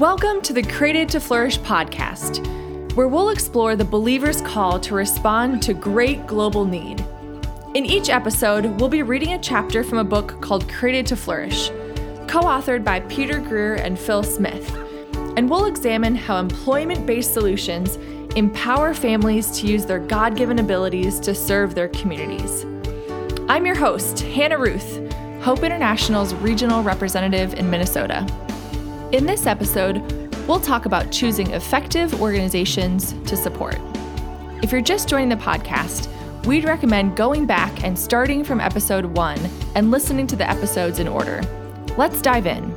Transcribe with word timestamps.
Welcome 0.00 0.40
to 0.44 0.54
the 0.54 0.62
Created 0.62 1.10
to 1.10 1.20
Flourish 1.20 1.58
podcast, 1.58 2.46
where 2.94 3.06
we'll 3.06 3.28
explore 3.28 3.76
the 3.76 3.84
believer's 3.84 4.40
call 4.40 4.80
to 4.80 4.94
respond 4.94 5.62
to 5.64 5.74
great 5.74 6.26
global 6.26 6.64
need. 6.64 7.04
In 7.74 7.84
each 7.84 8.08
episode, 8.08 8.80
we'll 8.80 8.88
be 8.88 9.02
reading 9.02 9.34
a 9.34 9.38
chapter 9.38 9.84
from 9.84 9.98
a 9.98 10.04
book 10.04 10.40
called 10.40 10.66
Created 10.70 11.04
to 11.08 11.16
Flourish, 11.16 11.68
co 12.28 12.40
authored 12.44 12.82
by 12.82 13.00
Peter 13.00 13.40
Greer 13.40 13.74
and 13.74 13.98
Phil 13.98 14.22
Smith, 14.22 14.74
and 15.36 15.50
we'll 15.50 15.66
examine 15.66 16.14
how 16.14 16.38
employment 16.38 17.04
based 17.04 17.34
solutions 17.34 17.96
empower 18.36 18.94
families 18.94 19.50
to 19.60 19.66
use 19.66 19.84
their 19.84 20.00
God 20.00 20.34
given 20.34 20.60
abilities 20.60 21.20
to 21.20 21.34
serve 21.34 21.74
their 21.74 21.88
communities. 21.88 22.64
I'm 23.50 23.66
your 23.66 23.76
host, 23.76 24.20
Hannah 24.20 24.56
Ruth, 24.56 25.12
Hope 25.42 25.62
International's 25.62 26.32
regional 26.36 26.82
representative 26.82 27.52
in 27.52 27.68
Minnesota. 27.68 28.26
In 29.12 29.26
this 29.26 29.44
episode, 29.44 29.98
we'll 30.46 30.60
talk 30.60 30.86
about 30.86 31.10
choosing 31.10 31.50
effective 31.50 32.22
organizations 32.22 33.12
to 33.28 33.36
support. 33.36 33.76
If 34.62 34.70
you're 34.70 34.80
just 34.80 35.08
joining 35.08 35.30
the 35.30 35.34
podcast, 35.34 36.06
we'd 36.46 36.64
recommend 36.64 37.16
going 37.16 37.44
back 37.44 37.82
and 37.82 37.98
starting 37.98 38.44
from 38.44 38.60
episode 38.60 39.06
one 39.06 39.40
and 39.74 39.90
listening 39.90 40.28
to 40.28 40.36
the 40.36 40.48
episodes 40.48 41.00
in 41.00 41.08
order. 41.08 41.42
Let's 41.96 42.22
dive 42.22 42.46
in. 42.46 42.72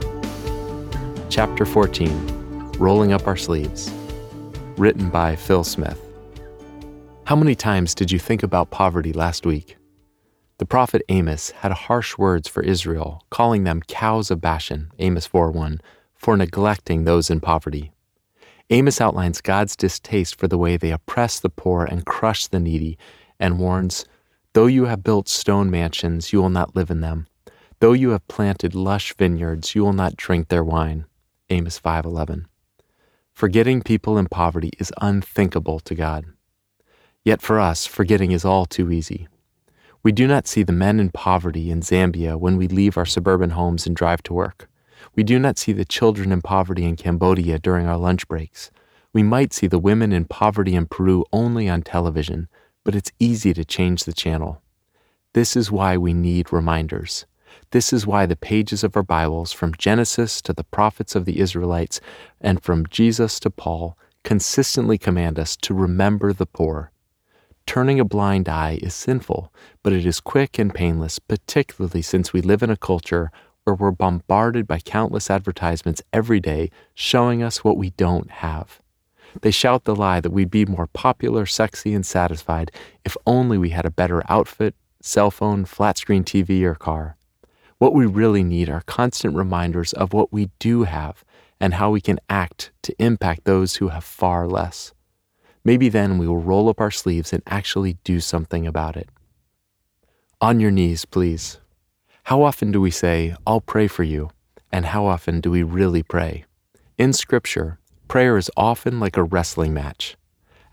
Chapter 1.30 1.66
14 1.66 2.72
Rolling 2.80 3.14
Up 3.14 3.28
Our 3.28 3.38
Sleeves. 3.38 3.94
Written 4.76 5.12
by 5.12 5.36
Phil 5.36 5.64
Smith. 5.64 6.02
How 7.26 7.36
many 7.36 7.54
times 7.54 7.94
did 7.94 8.12
you 8.12 8.18
think 8.18 8.42
about 8.42 8.72
poverty 8.72 9.14
last 9.14 9.46
week? 9.46 9.78
The 10.58 10.66
prophet 10.66 11.04
Amos 11.10 11.52
had 11.52 11.72
harsh 11.74 12.18
words 12.18 12.48
for 12.48 12.64
Israel, 12.64 13.24
calling 13.30 13.66
them 13.66 13.84
cows 13.88 14.32
of 14.32 14.42
Bashan, 14.42 14.90
Amos 14.98 15.28
4 15.28 15.52
1 15.52 15.80
for 16.24 16.38
neglecting 16.38 17.04
those 17.04 17.30
in 17.30 17.42
poverty. 17.42 17.92
Amos 18.70 19.02
outlines 19.02 19.42
God's 19.42 19.76
distaste 19.76 20.40
for 20.40 20.48
the 20.48 20.58
way 20.58 20.78
they 20.78 20.92
oppress 20.92 21.42
the 21.42 21.50
poor 21.50 21.84
and 21.84 22.06
crush 22.06 22.48
the 22.48 22.62
needy, 22.62 22.98
and 23.42 23.60
warns, 23.60 24.06
Though 24.54 24.68
you 24.68 24.86
have 24.86 25.04
built 25.04 25.28
stone 25.28 25.70
mansions, 25.70 26.32
you 26.32 26.42
will 26.42 26.50
not 26.50 26.78
live 26.78 26.90
in 26.90 27.02
them. 27.02 27.28
Though 27.82 27.92
you 27.92 28.12
have 28.12 28.26
planted 28.30 28.74
lush 28.74 29.14
vineyards, 29.14 29.76
you 29.76 29.84
will 29.84 29.92
not 29.92 30.16
drink 30.16 30.48
their 30.48 30.64
wine. 30.64 31.06
Amos 31.50 31.78
5:11. 31.78 32.46
Forgetting 33.34 33.82
people 33.82 34.18
in 34.18 34.28
poverty 34.28 34.72
is 34.80 34.94
unthinkable 35.02 35.82
to 35.82 35.94
God. 35.94 36.24
Yet 37.26 37.42
for 37.42 37.60
us, 37.60 37.86
forgetting 37.86 38.32
is 38.32 38.46
all 38.46 38.66
too 38.66 38.92
easy. 38.92 39.28
We 40.04 40.14
do 40.14 40.26
not 40.28 40.48
see 40.48 40.64
the 40.64 40.72
men 40.72 41.02
in 41.02 41.10
poverty 41.10 41.70
in 41.70 41.82
Zambia 41.82 42.40
when 42.40 42.56
we 42.56 42.70
leave 42.70 42.98
our 42.98 43.06
suburban 43.06 43.50
homes 43.50 43.86
and 43.86 43.94
drive 43.94 44.24
to 44.24 44.34
work. 44.34 44.70
We 45.16 45.24
do 45.24 45.38
not 45.38 45.60
see 45.60 45.74
the 45.74 45.86
children 45.86 46.32
in 46.32 46.42
poverty 46.42 46.86
in 46.86 46.96
Cambodia 46.96 47.60
during 47.60 47.86
our 47.86 47.98
lunch 47.98 48.28
breaks. 48.28 48.72
We 49.14 49.22
might 49.22 49.54
see 49.54 49.68
the 49.68 49.78
women 49.78 50.12
in 50.12 50.26
poverty 50.26 50.74
in 50.74 50.88
Peru 50.88 51.24
only 51.32 51.70
on 51.70 51.84
television, 51.84 52.48
but 52.84 52.96
it's 52.96 53.12
easy 53.20 53.54
to 53.54 53.64
change 53.64 54.06
the 54.06 54.14
channel. 54.14 54.64
This 55.34 55.56
is 55.56 55.72
why 55.72 55.98
we 55.98 56.14
need 56.14 56.52
reminders. 56.52 57.28
This 57.70 57.94
is 57.94 58.08
why 58.08 58.26
the 58.26 58.36
pages 58.36 58.84
of 58.84 58.96
our 58.96 59.04
Bibles, 59.04 59.52
from 59.52 59.76
Genesis 59.78 60.42
to 60.42 60.54
the 60.54 60.64
prophets 60.64 61.16
of 61.16 61.26
the 61.26 61.40
Israelites, 61.40 62.02
and 62.42 62.64
from 62.64 62.88
Jesus 62.88 63.40
to 63.42 63.52
Paul, 63.52 63.96
consistently 64.24 64.98
command 64.98 65.38
us 65.38 65.56
to 65.58 65.76
remember 65.76 66.34
the 66.34 66.48
poor. 66.48 66.92
Turning 67.68 68.00
a 68.00 68.06
blind 68.06 68.50
eye 68.50 68.80
is 68.82 68.96
sinful, 68.96 69.54
but 69.84 69.94
it 69.94 70.08
is 70.08 70.20
quick 70.20 70.58
and 70.58 70.74
painless, 70.74 71.20
particularly 71.20 72.02
since 72.02 72.34
we 72.34 72.42
live 72.42 72.64
in 72.64 72.72
a 72.72 72.78
culture 72.78 73.32
where 73.64 73.76
we're 73.76 73.92
bombarded 73.92 74.68
by 74.68 74.80
countless 74.80 75.30
advertisements 75.30 76.02
every 76.12 76.40
day 76.40 76.70
showing 76.94 77.42
us 77.42 77.64
what 77.64 77.78
we 77.78 77.92
don't 77.92 78.30
have. 78.30 78.82
They 79.42 79.52
shout 79.52 79.86
the 79.86 79.96
lie 79.96 80.22
that 80.22 80.32
we'd 80.32 80.52
be 80.52 80.66
more 80.66 80.88
popular, 80.88 81.46
sexy, 81.46 81.94
and 81.94 82.06
satisfied 82.06 82.72
if 83.04 83.18
only 83.26 83.58
we 83.58 83.70
had 83.70 83.86
a 83.86 83.92
better 83.92 84.22
outfit, 84.30 84.76
cell 85.02 85.32
phone, 85.32 85.66
flat 85.66 85.98
screen 85.98 86.24
TV, 86.24 86.64
or 86.64 86.76
car. 86.76 87.18
What 87.80 87.94
we 87.94 88.06
really 88.06 88.44
need 88.44 88.70
are 88.70 88.84
constant 88.86 89.36
reminders 89.36 89.92
of 89.94 90.14
what 90.14 90.32
we 90.32 90.50
do 90.60 90.84
have 90.84 91.24
and 91.60 91.74
how 91.74 91.90
we 91.90 92.02
can 92.02 92.20
act 92.30 92.72
to 92.84 92.96
impact 93.00 93.46
those 93.46 93.78
who 93.78 93.90
have 93.90 94.04
far 94.04 94.48
less. 94.48 94.94
Maybe 95.66 95.90
then 95.90 96.18
we 96.18 96.28
will 96.28 96.38
roll 96.38 96.70
up 96.70 96.80
our 96.80 96.92
sleeves 96.92 97.34
and 97.34 97.42
actually 97.48 97.98
do 98.04 98.20
something 98.20 98.68
about 98.68 98.98
it. 98.98 99.10
On 100.42 100.60
your 100.60 100.72
knees, 100.72 101.06
please. 101.06 101.60
How 102.28 102.42
often 102.42 102.72
do 102.72 102.80
we 102.80 102.90
say, 102.90 103.36
I'll 103.46 103.60
pray 103.60 103.90
for 103.90 104.04
you? 104.04 104.30
And 104.72 104.86
how 104.86 105.06
often 105.06 105.42
do 105.42 105.52
we 105.52 105.62
really 105.62 106.04
pray? 106.04 106.46
In 106.98 107.12
Scripture, 107.12 107.80
prayer 108.08 108.38
is 108.38 108.50
often 108.56 108.98
like 108.98 109.18
a 109.18 109.24
wrestling 109.24 109.74
match. 109.74 110.16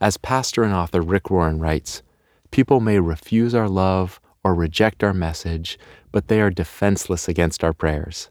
As 0.01 0.17
pastor 0.17 0.63
and 0.63 0.73
author 0.73 1.01
Rick 1.01 1.29
Warren 1.29 1.59
writes, 1.59 2.05
people 2.53 2.79
may 2.79 3.01
refuse 3.01 3.53
our 3.53 3.69
love 3.69 4.21
or 4.45 4.55
reject 4.55 5.03
our 5.03 5.13
message, 5.13 5.77
but 6.13 6.29
they 6.29 6.41
are 6.41 6.51
defenseless 6.51 7.27
against 7.29 7.65
our 7.65 7.73
prayers. 7.73 8.31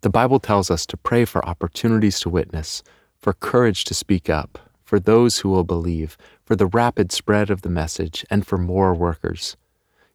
The 0.00 0.10
Bible 0.10 0.40
tells 0.40 0.70
us 0.70 0.86
to 0.86 0.96
pray 0.96 1.26
for 1.26 1.44
opportunities 1.46 2.18
to 2.20 2.30
witness, 2.30 2.82
for 3.18 3.34
courage 3.34 3.84
to 3.84 3.94
speak 3.94 4.30
up, 4.30 4.58
for 4.84 4.98
those 4.98 5.40
who 5.40 5.50
will 5.50 5.64
believe, 5.64 6.16
for 6.46 6.56
the 6.56 6.66
rapid 6.66 7.12
spread 7.12 7.50
of 7.50 7.60
the 7.60 7.68
message, 7.68 8.24
and 8.30 8.46
for 8.46 8.56
more 8.56 8.94
workers. 8.94 9.58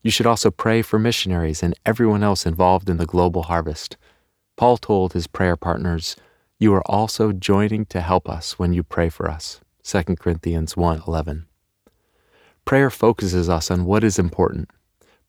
You 0.03 0.11
should 0.11 0.27
also 0.27 0.51
pray 0.51 0.81
for 0.81 0.99
missionaries 0.99 1.63
and 1.63 1.73
everyone 1.85 2.23
else 2.23 2.45
involved 2.45 2.89
in 2.89 2.97
the 2.97 3.05
global 3.05 3.43
harvest. 3.43 3.95
Paul 4.57 4.77
told 4.77 5.13
his 5.13 5.27
prayer 5.27 5.55
partners, 5.55 6.17
"You 6.59 6.73
are 6.75 6.85
also 6.85 7.31
joining 7.31 7.85
to 7.85 8.01
help 8.01 8.29
us 8.29 8.59
when 8.59 8.73
you 8.73 8.83
pray 8.83 9.09
for 9.09 9.31
us." 9.31 9.61
2 9.81 10.19
Corinthians 10.19 10.75
1:11. 10.75 11.45
Prayer 12.65 12.89
focuses 12.89 13.49
us 13.49 13.71
on 13.71 13.85
what 13.85 14.03
is 14.03 14.19
important. 14.19 14.69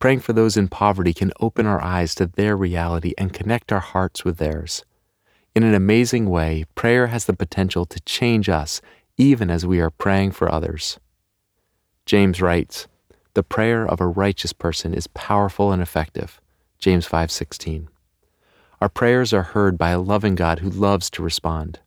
Praying 0.00 0.20
for 0.20 0.32
those 0.32 0.56
in 0.56 0.68
poverty 0.68 1.14
can 1.14 1.32
open 1.40 1.66
our 1.66 1.82
eyes 1.82 2.14
to 2.16 2.26
their 2.26 2.56
reality 2.56 3.14
and 3.16 3.32
connect 3.32 3.72
our 3.72 3.80
hearts 3.80 4.24
with 4.24 4.38
theirs. 4.38 4.84
In 5.54 5.62
an 5.62 5.74
amazing 5.74 6.28
way, 6.28 6.64
prayer 6.74 7.06
has 7.06 7.26
the 7.26 7.32
potential 7.32 7.86
to 7.86 8.00
change 8.00 8.48
us 8.48 8.80
even 9.16 9.50
as 9.50 9.64
we 9.64 9.80
are 9.80 9.90
praying 9.90 10.32
for 10.32 10.50
others. 10.50 10.98
James 12.06 12.42
writes, 12.42 12.88
the 13.34 13.42
prayer 13.42 13.86
of 13.86 14.00
a 14.00 14.06
righteous 14.06 14.52
person 14.52 14.94
is 14.94 15.06
powerful 15.08 15.72
and 15.72 15.82
effective. 15.82 16.40
James 16.78 17.06
5:16. 17.06 17.88
Our 18.80 18.88
prayers 18.88 19.32
are 19.32 19.42
heard 19.42 19.76
by 19.76 19.90
a 19.90 20.00
loving 20.00 20.34
God 20.34 20.60
who 20.60 20.70
loves 20.70 21.10
to 21.10 21.22
respond. 21.22 21.80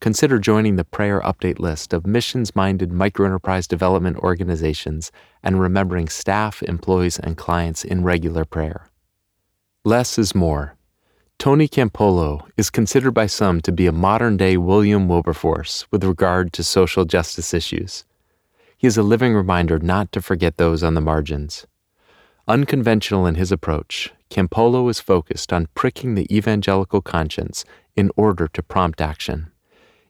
Consider 0.00 0.38
joining 0.38 0.76
the 0.76 0.84
prayer 0.84 1.20
update 1.22 1.58
list 1.58 1.92
of 1.92 2.06
missions-minded 2.06 2.90
microenterprise 2.90 3.66
development 3.66 4.18
organizations 4.18 5.10
and 5.42 5.60
remembering 5.60 6.08
staff, 6.08 6.62
employees, 6.62 7.18
and 7.18 7.36
clients 7.36 7.84
in 7.84 8.04
regular 8.04 8.44
prayer. 8.44 8.88
Less 9.84 10.18
is 10.18 10.34
more. 10.34 10.76
Tony 11.38 11.68
Campolo 11.68 12.46
is 12.56 12.70
considered 12.70 13.12
by 13.12 13.26
some 13.26 13.60
to 13.62 13.72
be 13.72 13.86
a 13.86 13.92
modern 13.92 14.36
day 14.36 14.56
William 14.56 15.08
Wilberforce 15.08 15.86
with 15.90 16.04
regard 16.04 16.52
to 16.52 16.62
social 16.62 17.04
justice 17.04 17.52
issues. 17.52 18.04
He 18.84 18.88
is 18.88 18.98
a 18.98 19.02
living 19.02 19.32
reminder 19.32 19.78
not 19.78 20.12
to 20.12 20.20
forget 20.20 20.58
those 20.58 20.82
on 20.82 20.92
the 20.92 21.00
margins. 21.00 21.66
Unconventional 22.46 23.24
in 23.24 23.36
his 23.36 23.50
approach, 23.50 24.12
Campolo 24.28 24.90
is 24.90 25.00
focused 25.00 25.54
on 25.54 25.68
pricking 25.74 26.16
the 26.16 26.26
evangelical 26.30 27.00
conscience 27.00 27.64
in 27.96 28.10
order 28.14 28.46
to 28.48 28.62
prompt 28.62 29.00
action. 29.00 29.50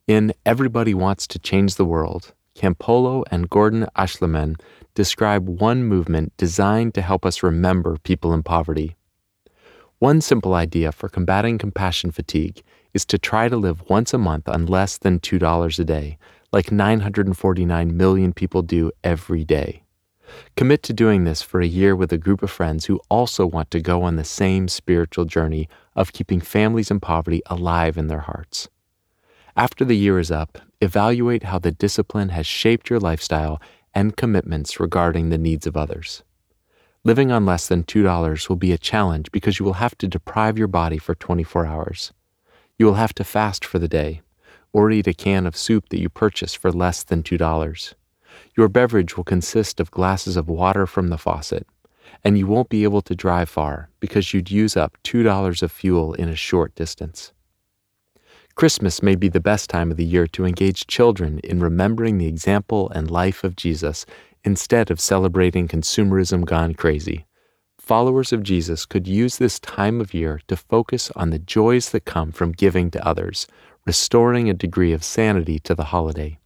In 0.09 0.35
Everybody 0.45 0.93
Wants 0.93 1.29
to 1.29 1.39
Change 1.39 1.77
the 1.77 1.85
World, 1.85 2.33
Campolo 2.57 3.23
and 3.31 3.49
Gordon 3.49 3.87
Aeschliman 3.97 4.61
describe 4.95 5.49
one 5.49 5.85
movement 5.85 6.37
designed 6.37 6.95
to 6.95 7.01
help 7.01 7.25
us 7.25 7.45
remember 7.45 7.99
people 7.99 8.35
in 8.35 8.43
poverty. 8.43 8.97
One 10.01 10.21
simple 10.21 10.55
idea 10.55 10.91
for 10.91 11.09
combating 11.09 11.59
compassion 11.59 12.11
fatigue 12.11 12.61
is 12.93 13.05
to 13.05 13.19
try 13.19 13.49
to 13.49 13.57
live 13.57 13.89
once 13.89 14.13
a 14.13 14.19
month 14.19 14.49
on 14.49 14.67
less 14.67 14.99
than 14.99 15.21
$2 15.21 15.79
a 15.79 15.85
day, 15.85 16.19
like 16.55 16.71
949 16.71 17.97
million 17.97 18.33
people 18.33 18.63
do 18.63 18.93
every 19.03 19.43
day. 19.43 19.83
Commit 20.57 20.85
to 20.85 20.93
doing 20.93 21.25
this 21.25 21.43
for 21.43 21.61
a 21.61 21.67
year 21.67 21.97
with 21.97 22.13
a 22.13 22.17
group 22.17 22.45
of 22.45 22.51
friends 22.51 22.85
who 22.85 23.01
also 23.11 23.45
want 23.45 23.73
to 23.73 23.81
go 23.81 24.05
on 24.05 24.15
the 24.15 24.23
same 24.23 24.69
spiritual 24.69 25.25
journey 25.25 25.69
of 25.97 26.13
keeping 26.13 26.41
families 26.41 26.93
in 26.93 27.01
poverty 27.01 27.43
alive 27.47 27.99
in 27.99 28.07
their 28.07 28.21
hearts. 28.21 28.69
After 29.57 29.85
the 29.85 29.97
year 29.97 30.21
is 30.21 30.31
up, 30.31 30.59
evaluate 30.81 31.43
how 31.43 31.59
the 31.59 31.73
discipline 31.73 32.29
has 32.29 32.47
shaped 32.47 32.89
your 32.89 33.01
lifestyle 33.01 33.61
and 33.93 34.17
commitments 34.17 34.79
regarding 34.79 35.31
the 35.31 35.39
needs 35.39 35.67
of 35.67 35.77
others. 35.77 36.23
Living 37.03 37.33
on 37.33 37.45
less 37.45 37.67
than 37.67 37.83
$2 37.83 38.49
will 38.49 38.55
be 38.55 38.71
a 38.71 38.79
challenge 38.79 39.33
because 39.33 39.59
you 39.59 39.65
will 39.65 39.81
have 39.85 39.99
to 39.99 40.07
deprive 40.07 40.57
your 40.57 40.69
body 40.69 40.99
for 40.99 41.17
24 41.17 41.67
hours. 41.67 42.13
You 42.79 42.87
will 42.87 42.95
have 42.95 43.15
to 43.15 43.25
fast 43.25 43.65
for 43.65 43.81
the 43.81 43.89
day, 43.89 44.23
or 44.75 44.91
eat 44.91 45.07
a 45.07 45.15
can 45.15 45.47
of 45.47 45.57
soup 45.57 45.89
that 45.89 46.01
you 46.01 46.11
purchase 46.11 46.53
for 46.53 46.71
less 46.71 47.05
than 47.05 47.23
$2. 47.23 47.95
Your 48.57 48.69
beverage 48.69 49.17
will 49.17 49.25
consist 49.25 49.79
of 49.79 49.91
glasses 49.93 50.37
of 50.37 50.49
water 50.49 50.85
from 50.85 51.09
the 51.09 51.17
faucet, 51.17 51.67
and 52.25 52.37
you 52.37 52.47
won't 52.47 52.69
be 52.69 52.83
able 52.83 53.01
to 53.03 53.15
drive 53.15 53.49
far 53.49 53.89
because 54.01 54.35
you'd 54.35 54.51
use 54.51 54.77
up 54.77 54.99
$2 55.05 55.63
of 55.63 55.71
fuel 55.71 56.13
in 56.15 56.29
a 56.29 56.37
short 56.37 56.75
distance. 56.75 57.33
Christmas 58.57 59.03
may 59.03 59.15
be 59.15 59.29
the 59.29 59.41
best 59.41 59.71
time 59.71 59.93
of 59.93 59.97
the 59.97 60.05
year 60.05 60.27
to 60.29 60.45
engage 60.45 60.89
children 60.89 61.39
in 61.45 61.61
remembering 61.61 62.19
the 62.19 62.27
example 62.27 62.91
and 62.91 63.11
life 63.11 63.45
of 63.45 63.57
Jesus 63.57 64.05
instead 64.45 64.91
of 64.91 65.01
celebrating 65.01 65.69
consumerism 65.69 66.45
gone 66.45 66.75
crazy. 66.75 67.27
Followers 67.79 68.33
of 68.33 68.43
Jesus 68.43 68.87
could 68.87 69.07
use 69.07 69.37
this 69.37 69.61
time 69.61 70.01
of 70.01 70.15
year 70.15 70.41
to 70.49 70.57
focus 70.57 71.11
on 71.15 71.31
the 71.31 71.39
joys 71.39 71.91
that 71.91 72.05
come 72.05 72.33
from 72.33 72.53
giving 72.53 72.91
to 72.91 73.07
others, 73.07 73.47
restoring 73.87 74.49
a 74.49 74.55
degree 74.55 74.93
of 74.93 75.05
sanity 75.05 75.59
to 75.59 75.75
the 75.75 75.85
holiday. 75.85 76.39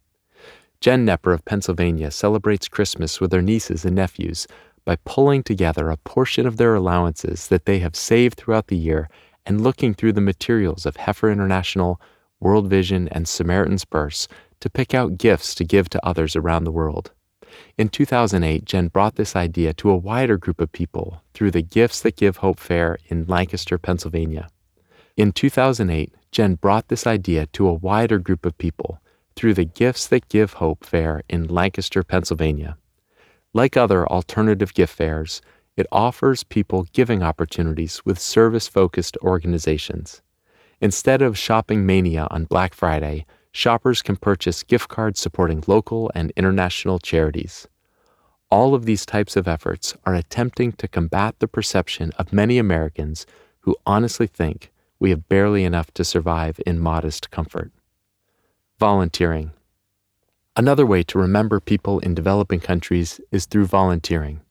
Jen 0.81 1.05
Nepper 1.05 1.33
of 1.33 1.45
Pennsylvania 1.45 2.11
celebrates 2.11 2.67
Christmas 2.67 3.19
with 3.19 3.31
her 3.31 3.41
nieces 3.41 3.85
and 3.85 3.95
nephews 3.95 4.47
by 4.85 4.97
pulling 5.05 5.43
together 5.43 5.89
a 5.89 5.97
portion 5.97 6.47
of 6.47 6.57
their 6.57 6.75
allowances 6.75 7.47
that 7.47 7.65
they 7.65 7.79
have 7.79 7.95
saved 7.95 8.37
throughout 8.37 8.67
the 8.67 8.77
year 8.77 9.09
and 9.45 9.61
looking 9.61 9.93
through 9.93 10.13
the 10.13 10.21
materials 10.21 10.85
of 10.85 10.95
Heifer 10.95 11.29
International, 11.29 11.99
World 12.39 12.69
Vision, 12.69 13.07
and 13.09 13.27
Samaritan's 13.27 13.85
Purse 13.85 14.27
to 14.59 14.69
pick 14.69 14.93
out 14.93 15.17
gifts 15.17 15.55
to 15.55 15.63
give 15.63 15.89
to 15.89 16.05
others 16.05 16.35
around 16.35 16.63
the 16.63 16.71
world. 16.71 17.11
In 17.77 17.89
2008, 17.89 18.63
Jen 18.65 18.87
brought 18.87 19.15
this 19.15 19.35
idea 19.35 19.73
to 19.73 19.89
a 19.89 19.97
wider 19.97 20.37
group 20.37 20.61
of 20.61 20.71
people 20.71 21.21
through 21.33 21.51
the 21.51 21.61
Gifts 21.61 22.01
That 22.01 22.15
Give 22.15 22.37
Hope 22.37 22.59
Fair 22.59 22.99
in 23.07 23.25
Lancaster, 23.25 23.77
Pennsylvania. 23.77 24.47
In 25.17 25.31
2008, 25.31 26.13
Jen 26.31 26.55
brought 26.55 26.87
this 26.87 27.07
idea 27.07 27.47
to 27.47 27.67
a 27.67 27.73
wider 27.73 28.19
group 28.19 28.45
of 28.45 28.57
people 28.57 29.01
through 29.35 29.53
the 29.53 29.65
Gifts 29.65 30.07
That 30.07 30.29
Give 30.29 30.53
Hope 30.53 30.83
Fair 30.83 31.23
in 31.29 31.47
Lancaster, 31.47 32.03
Pennsylvania. 32.03 32.77
Like 33.53 33.75
other 33.75 34.07
alternative 34.07 34.73
gift 34.73 34.95
fairs, 34.95 35.41
it 35.75 35.87
offers 35.91 36.43
people 36.43 36.87
giving 36.93 37.23
opportunities 37.23 38.05
with 38.05 38.19
service 38.19 38.67
focused 38.67 39.17
organizations. 39.23 40.21
Instead 40.81 41.21
of 41.21 41.37
shopping 41.37 41.85
mania 41.85 42.27
on 42.29 42.45
Black 42.45 42.73
Friday, 42.73 43.25
shoppers 43.51 44.01
can 44.01 44.15
purchase 44.15 44.61
gift 44.61 44.89
cards 44.89 45.19
supporting 45.19 45.63
local 45.67 46.11
and 46.13 46.31
international 46.35 46.99
charities. 46.99 47.67
All 48.51 48.75
of 48.75 48.85
these 48.85 49.05
types 49.05 49.35
of 49.35 49.47
efforts 49.47 49.95
are 50.05 50.15
attempting 50.15 50.73
to 50.73 50.87
combat 50.87 51.35
the 51.39 51.47
perception 51.47 52.11
of 52.17 52.33
many 52.33 52.57
Americans 52.57 53.25
who 53.61 53.75
honestly 53.85 54.27
think 54.27 54.71
we 54.99 55.09
have 55.11 55.29
barely 55.29 55.63
enough 55.63 55.91
to 55.93 56.03
survive 56.03 56.59
in 56.65 56.79
modest 56.79 57.31
comfort. 57.31 57.71
Volunteering. 58.79 59.51
Another 60.55 60.85
way 60.85 61.03
to 61.03 61.17
remember 61.17 61.59
people 61.59 61.99
in 61.99 62.13
developing 62.13 62.59
countries 62.59 63.21
is 63.31 63.45
through 63.45 63.65
volunteering. 63.65 64.41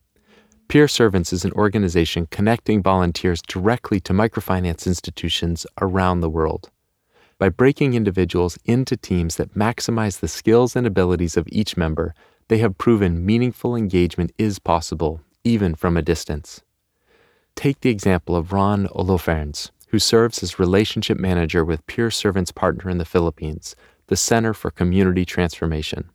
Peer 0.68 0.88
Servants 0.88 1.32
is 1.32 1.44
an 1.44 1.52
organization 1.52 2.26
connecting 2.30 2.82
volunteers 2.82 3.40
directly 3.42 4.00
to 4.00 4.12
microfinance 4.12 4.86
institutions 4.86 5.66
around 5.80 6.20
the 6.20 6.30
world. 6.30 6.70
By 7.38 7.48
breaking 7.48 7.94
individuals 7.94 8.58
into 8.64 8.96
teams 8.96 9.36
that 9.36 9.54
maximize 9.54 10.20
the 10.20 10.28
skills 10.28 10.74
and 10.74 10.86
abilities 10.86 11.36
of 11.36 11.48
each 11.50 11.76
member, 11.76 12.14
they 12.48 12.58
have 12.58 12.78
proven 12.78 13.24
meaningful 13.24 13.76
engagement 13.76 14.32
is 14.38 14.58
possible, 14.58 15.20
even 15.44 15.74
from 15.74 15.96
a 15.96 16.02
distance. 16.02 16.62
Take 17.54 17.80
the 17.80 17.90
example 17.90 18.34
of 18.36 18.52
Ron 18.52 18.88
Olofernes, 18.88 19.70
who 19.88 19.98
serves 19.98 20.42
as 20.42 20.58
relationship 20.58 21.18
manager 21.18 21.64
with 21.64 21.86
Peer 21.86 22.10
Servants 22.10 22.52
partner 22.52 22.90
in 22.90 22.98
the 22.98 23.04
Philippines, 23.04 23.76
the 24.06 24.16
Center 24.16 24.54
for 24.54 24.70
Community 24.70 25.24
Transformation. 25.24 26.10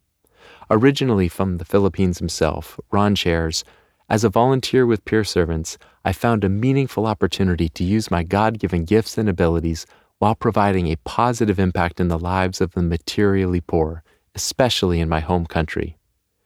Originally 0.69 1.27
from 1.27 1.57
the 1.57 1.65
Philippines 1.65 2.19
himself, 2.19 2.79
Ron 2.91 3.15
shares 3.15 3.63
as 4.09 4.23
a 4.23 4.29
volunteer 4.29 4.85
with 4.85 5.05
peer 5.05 5.23
servants, 5.23 5.77
I 6.03 6.11
found 6.11 6.43
a 6.43 6.49
meaningful 6.49 7.07
opportunity 7.07 7.69
to 7.69 7.83
use 7.83 8.11
my 8.11 8.23
God 8.23 8.59
given 8.59 8.85
gifts 8.85 9.17
and 9.17 9.29
abilities 9.29 9.85
while 10.19 10.35
providing 10.35 10.87
a 10.87 10.97
positive 10.97 11.59
impact 11.59 11.99
in 11.99 12.09
the 12.09 12.19
lives 12.19 12.61
of 12.61 12.73
the 12.73 12.81
materially 12.81 13.61
poor, 13.61 14.03
especially 14.35 14.99
in 14.99 15.09
my 15.09 15.19
home 15.19 15.45
country. 15.45 15.97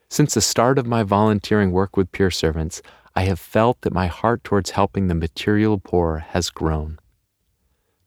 Since 0.10 0.36
the 0.36 0.42
start 0.42 0.80
of 0.80 0.88
my 0.88 1.04
volunteering 1.04 1.72
work 1.72 1.98
with 1.98 2.12
peer 2.12 2.32
servants, 2.32 2.82
I 3.16 3.24
have 3.24 3.40
felt 3.40 3.82
that 3.82 3.94
my 3.94 4.08
heart 4.08 4.44
towards 4.44 4.70
helping 4.70 5.08
the 5.08 5.16
material 5.16 5.80
poor 5.80 6.20
has 6.20 6.50
grown. 6.50 7.00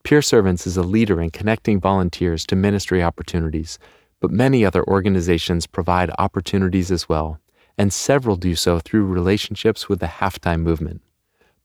Peer 0.02 0.22
Servants 0.22 0.66
is 0.66 0.76
a 0.76 0.82
leader 0.82 1.20
in 1.20 1.30
connecting 1.30 1.80
volunteers 1.80 2.44
to 2.46 2.56
ministry 2.56 3.02
opportunities, 3.02 3.78
but 4.20 4.30
many 4.30 4.64
other 4.64 4.84
organizations 4.84 5.66
provide 5.66 6.10
opportunities 6.18 6.90
as 6.90 7.08
well 7.08 7.40
and 7.80 7.94
several 7.94 8.36
do 8.36 8.54
so 8.54 8.78
through 8.78 9.06
relationships 9.06 9.88
with 9.88 10.00
the 10.00 10.06
halftime 10.06 10.60
movement. 10.60 11.00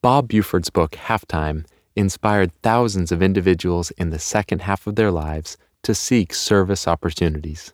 Bob 0.01 0.29
Buford's 0.29 0.69
book, 0.69 0.91
Halftime, 0.91 1.65
inspired 1.93 2.53
thousands 2.61 3.11
of 3.11 3.21
individuals 3.21 3.91
in 3.91 4.11
the 4.11 4.19
second 4.19 4.61
half 4.61 4.87
of 4.87 4.95
their 4.95 5.11
lives 5.11 5.57
to 5.83 5.93
seek 5.93 6.33
service 6.33 6.87
opportunities. 6.87 7.73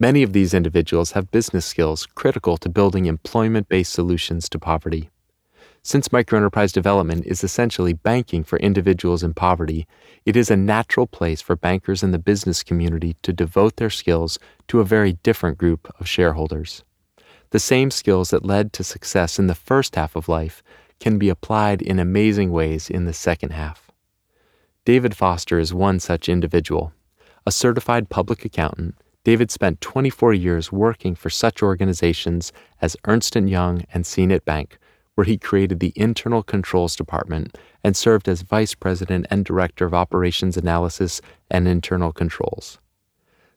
Many 0.00 0.22
of 0.22 0.32
these 0.32 0.54
individuals 0.54 1.12
have 1.12 1.30
business 1.30 1.66
skills 1.66 2.06
critical 2.06 2.56
to 2.56 2.70
building 2.70 3.04
employment 3.04 3.68
based 3.68 3.92
solutions 3.92 4.48
to 4.48 4.58
poverty. 4.58 5.10
Since 5.86 6.08
microenterprise 6.08 6.72
development 6.72 7.26
is 7.26 7.44
essentially 7.44 7.92
banking 7.92 8.42
for 8.42 8.58
individuals 8.58 9.22
in 9.22 9.34
poverty, 9.34 9.86
it 10.24 10.34
is 10.34 10.50
a 10.50 10.56
natural 10.56 11.06
place 11.06 11.40
for 11.40 11.54
bankers 11.54 12.02
in 12.02 12.10
the 12.10 12.18
business 12.18 12.64
community 12.64 13.14
to 13.22 13.32
devote 13.32 13.76
their 13.76 13.88
skills 13.88 14.36
to 14.66 14.80
a 14.80 14.84
very 14.84 15.12
different 15.22 15.58
group 15.58 15.94
of 16.00 16.08
shareholders. 16.08 16.82
The 17.50 17.60
same 17.60 17.92
skills 17.92 18.30
that 18.30 18.44
led 18.44 18.72
to 18.72 18.82
success 18.82 19.38
in 19.38 19.46
the 19.46 19.54
first 19.54 19.94
half 19.94 20.16
of 20.16 20.28
life 20.28 20.60
can 20.98 21.18
be 21.18 21.28
applied 21.28 21.80
in 21.82 22.00
amazing 22.00 22.50
ways 22.50 22.90
in 22.90 23.04
the 23.04 23.12
second 23.12 23.50
half. 23.50 23.92
David 24.84 25.14
Foster 25.14 25.60
is 25.60 25.72
one 25.72 26.00
such 26.00 26.28
individual. 26.28 26.92
A 27.46 27.52
certified 27.52 28.08
public 28.08 28.44
accountant, 28.44 28.96
David 29.22 29.52
spent 29.52 29.80
24 29.80 30.34
years 30.34 30.72
working 30.72 31.14
for 31.14 31.30
such 31.30 31.62
organizations 31.62 32.52
as 32.82 32.96
Ernst 33.04 33.36
& 33.36 33.36
Young 33.36 33.84
and 33.94 34.02
CNIT 34.02 34.44
Bank, 34.44 34.78
where 35.16 35.24
he 35.24 35.36
created 35.36 35.80
the 35.80 35.92
Internal 35.96 36.42
Controls 36.42 36.94
Department 36.94 37.58
and 37.82 37.96
served 37.96 38.28
as 38.28 38.42
Vice 38.42 38.74
President 38.74 39.26
and 39.30 39.44
Director 39.44 39.86
of 39.86 39.94
Operations 39.94 40.56
Analysis 40.56 41.20
and 41.50 41.66
Internal 41.66 42.12
Controls. 42.12 42.78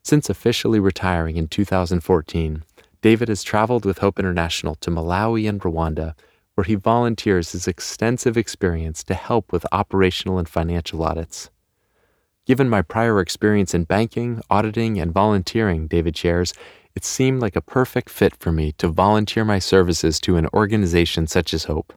Since 0.01 0.29
officially 0.29 0.79
retiring 0.79 1.35
in 1.35 1.47
2014, 1.49 2.63
David 3.01 3.27
has 3.27 3.43
traveled 3.43 3.85
with 3.85 3.99
Hope 3.99 4.19
International 4.19 4.75
to 4.75 4.89
Malawi 4.89 5.47
and 5.47 5.61
Rwanda, 5.61 6.15
where 6.55 6.63
he 6.63 6.75
volunteers 6.75 7.51
his 7.51 7.67
extensive 7.67 8.37
experience 8.37 9.03
to 9.03 9.13
help 9.13 9.51
with 9.51 9.65
operational 9.71 10.39
and 10.39 10.47
financial 10.47 11.03
audits. 11.03 11.49
Given 12.45 12.69
my 12.69 12.81
prior 12.81 13.19
experience 13.19 13.73
in 13.73 13.83
banking, 13.83 14.41
auditing, 14.49 14.99
and 14.99 15.11
volunteering, 15.11 15.87
David 15.87 16.17
shares, 16.17 16.53
it 16.95 17.05
seemed 17.05 17.41
like 17.41 17.55
a 17.55 17.61
perfect 17.61 18.09
fit 18.09 18.35
for 18.35 18.51
me 18.51 18.71
to 18.73 18.87
volunteer 18.87 19.45
my 19.45 19.59
services 19.59 20.19
to 20.19 20.35
an 20.35 20.47
organization 20.53 21.27
such 21.27 21.53
as 21.53 21.65
Hope. 21.65 21.93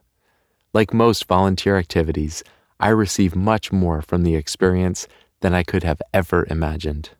Like 0.73 0.93
most 0.93 1.25
volunteer 1.25 1.77
activities, 1.77 2.43
I 2.79 2.89
receive 2.89 3.35
much 3.35 3.71
more 3.71 4.01
from 4.01 4.23
the 4.23 4.35
experience 4.35 5.07
than 5.41 5.53
I 5.53 5.63
could 5.63 5.83
have 5.83 6.01
ever 6.13 6.47
imagined. 6.49 7.11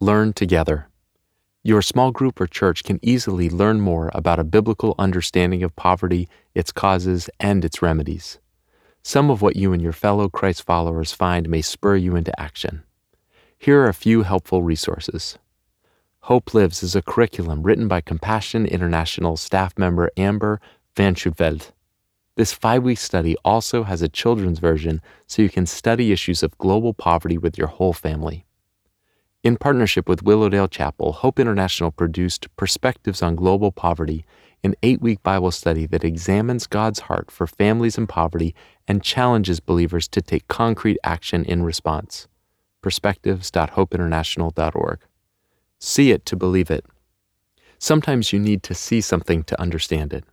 Learn 0.00 0.32
together. 0.32 0.88
Your 1.62 1.82
small 1.82 2.12
group 2.12 2.40
or 2.40 2.46
church 2.46 2.84
can 2.84 3.00
easily 3.02 3.50
learn 3.50 3.80
more 3.80 4.10
about 4.14 4.38
a 4.38 4.44
biblical 4.44 4.94
understanding 4.98 5.62
of 5.62 5.76
poverty, 5.76 6.28
its 6.54 6.72
causes, 6.72 7.28
and 7.38 7.64
its 7.64 7.82
remedies. 7.82 8.38
Some 9.02 9.30
of 9.30 9.42
what 9.42 9.56
you 9.56 9.72
and 9.72 9.82
your 9.82 9.92
fellow 9.92 10.28
Christ 10.28 10.64
followers 10.64 11.12
find 11.12 11.48
may 11.48 11.62
spur 11.62 11.96
you 11.96 12.16
into 12.16 12.38
action. 12.40 12.82
Here 13.58 13.80
are 13.80 13.88
a 13.88 13.94
few 13.94 14.22
helpful 14.22 14.62
resources. 14.62 15.38
Hope 16.22 16.52
Lives 16.52 16.82
is 16.82 16.94
a 16.94 17.00
curriculum 17.00 17.62
written 17.62 17.88
by 17.88 18.02
Compassion 18.02 18.66
International 18.66 19.36
staff 19.36 19.78
member 19.78 20.10
Amber 20.16 20.60
Van 20.94 21.14
Schooneveld. 21.14 21.72
This 22.36 22.52
five 22.52 22.82
week 22.82 22.98
study 22.98 23.34
also 23.46 23.84
has 23.84 24.02
a 24.02 24.10
children's 24.10 24.58
version 24.58 25.00
so 25.26 25.40
you 25.40 25.48
can 25.48 25.64
study 25.64 26.12
issues 26.12 26.42
of 26.42 26.58
global 26.58 26.92
poverty 26.92 27.38
with 27.38 27.56
your 27.56 27.68
whole 27.68 27.94
family. 27.94 28.44
In 29.42 29.56
partnership 29.56 30.06
with 30.06 30.22
Willowdale 30.22 30.68
Chapel, 30.68 31.12
Hope 31.12 31.40
International 31.40 31.90
produced 31.90 32.54
Perspectives 32.56 33.22
on 33.22 33.34
Global 33.34 33.72
Poverty, 33.72 34.26
an 34.62 34.74
eight 34.82 35.00
week 35.00 35.22
Bible 35.22 35.50
study 35.50 35.86
that 35.86 36.04
examines 36.04 36.66
God's 36.66 37.00
heart 37.00 37.30
for 37.30 37.46
families 37.46 37.96
in 37.96 38.06
poverty 38.06 38.54
and 38.86 39.02
challenges 39.02 39.60
believers 39.60 40.06
to 40.08 40.20
take 40.20 40.46
concrete 40.48 40.98
action 41.02 41.42
in 41.44 41.62
response. 41.62 42.28
Perspectives.hopeinternational.org. 42.82 44.98
See 45.78 46.10
it 46.10 46.26
to 46.26 46.36
believe 46.36 46.70
it. 46.70 46.84
Sometimes 47.78 48.32
you 48.32 48.38
need 48.38 48.62
to 48.64 48.74
see 48.74 49.00
something 49.00 49.44
to 49.44 49.60
understand 49.60 50.12
it. 50.12 50.24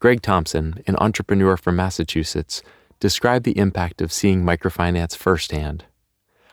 Greg 0.00 0.20
Thompson, 0.20 0.82
an 0.86 0.96
entrepreneur 0.96 1.56
from 1.56 1.76
Massachusetts, 1.76 2.62
described 2.98 3.44
the 3.44 3.56
impact 3.56 4.00
of 4.02 4.12
seeing 4.12 4.42
microfinance 4.42 5.16
firsthand. 5.16 5.84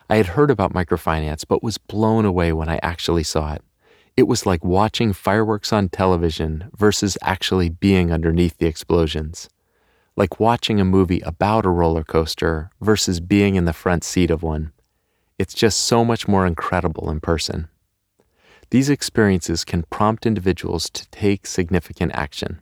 I 0.09 0.17
had 0.17 0.27
heard 0.27 0.51
about 0.51 0.73
microfinance, 0.73 1.45
but 1.47 1.63
was 1.63 1.77
blown 1.77 2.25
away 2.25 2.53
when 2.53 2.69
I 2.69 2.79
actually 2.83 3.23
saw 3.23 3.53
it. 3.53 3.63
It 4.17 4.23
was 4.23 4.45
like 4.45 4.63
watching 4.63 5.13
fireworks 5.13 5.71
on 5.71 5.89
television 5.89 6.69
versus 6.75 7.17
actually 7.21 7.69
being 7.69 8.11
underneath 8.11 8.57
the 8.57 8.67
explosions. 8.67 9.49
Like 10.17 10.39
watching 10.39 10.79
a 10.79 10.85
movie 10.85 11.21
about 11.21 11.65
a 11.65 11.69
roller 11.69 12.03
coaster 12.03 12.69
versus 12.81 13.19
being 13.19 13.55
in 13.55 13.65
the 13.65 13.73
front 13.73 14.03
seat 14.03 14.29
of 14.29 14.43
one. 14.43 14.73
it's 15.39 15.55
just 15.55 15.81
so 15.81 16.05
much 16.05 16.27
more 16.27 16.45
incredible 16.45 17.09
in 17.09 17.19
person. 17.19 17.67
These 18.71 18.89
experiences 18.89 19.65
can 19.65 19.83
prompt 19.83 20.25
individuals 20.25 20.89
to 20.91 21.07
take 21.09 21.45
significant 21.45 22.13
action. 22.15 22.61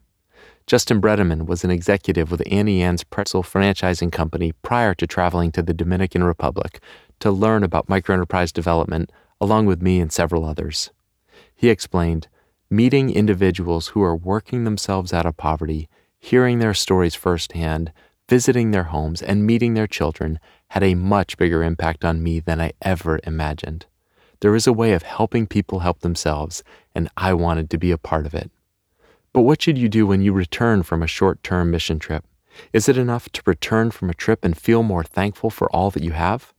Justin 0.66 1.00
Bredeman 1.00 1.46
was 1.46 1.64
an 1.64 1.70
executive 1.70 2.32
with 2.32 2.42
Auntie 2.48 2.82
Anne's 2.82 3.04
Pretzel 3.04 3.44
Franchising 3.44 4.12
Company 4.12 4.52
prior 4.64 4.96
to 4.96 5.06
traveling 5.06 5.52
to 5.52 5.62
the 5.62 5.74
Dominican 5.74 6.24
Republic 6.24 6.80
to 7.20 7.30
learn 7.32 7.64
about 7.64 7.88
microenterprise 7.88 8.52
development, 8.52 9.12
along 9.40 9.68
with 9.68 9.84
me 9.84 10.00
and 10.00 10.12
several 10.12 10.46
others. 10.46 10.90
He 11.56 11.70
explained, 11.70 12.28
meeting 12.72 13.12
individuals 13.12 13.90
who 13.90 14.02
are 14.02 14.16
working 14.16 14.64
themselves 14.64 15.14
out 15.14 15.28
of 15.28 15.38
poverty, 15.38 15.90
hearing 16.18 16.58
their 16.58 16.74
stories 16.74 17.14
firsthand, 17.14 17.92
visiting 18.28 18.72
their 18.72 18.86
homes, 18.86 19.22
and 19.22 19.46
meeting 19.46 19.76
their 19.76 19.88
children 19.88 20.40
had 20.70 20.82
a 20.82 20.96
much 20.96 21.38
bigger 21.38 21.64
impact 21.64 22.04
on 22.04 22.24
me 22.24 22.40
than 22.40 22.60
I 22.60 22.72
ever 22.82 23.20
imagined. 23.26 23.86
There 24.42 24.56
is 24.56 24.68
a 24.68 24.74
way 24.74 24.94
of 24.94 25.04
helping 25.04 25.48
people 25.48 25.80
help 25.80 26.00
themselves, 26.00 26.64
and 26.96 27.10
I 27.18 27.34
wanted 27.34 27.70
to 27.70 27.78
be 27.78 27.92
a 27.92 27.98
part 27.98 28.26
of 28.26 28.34
it. 28.34 28.50
But 29.34 29.42
what 29.42 29.62
should 29.62 29.78
you 29.78 29.90
do 29.90 30.08
when 30.08 30.22
you 30.22 30.32
return 30.32 30.84
from 30.84 31.04
a 31.04 31.08
short 31.08 31.44
term 31.44 31.72
mission 31.72 32.00
trip? 32.00 32.26
Is 32.74 32.90
it 32.90 32.98
enough 32.98 33.30
to 33.30 33.42
return 33.46 33.92
from 33.92 34.10
a 34.10 34.14
trip 34.14 34.44
and 34.44 34.58
feel 34.58 34.82
more 34.82 35.04
thankful 35.04 35.50
for 35.50 35.70
all 35.72 35.92
that 35.92 36.04
you 36.04 36.12
have? 36.12 36.54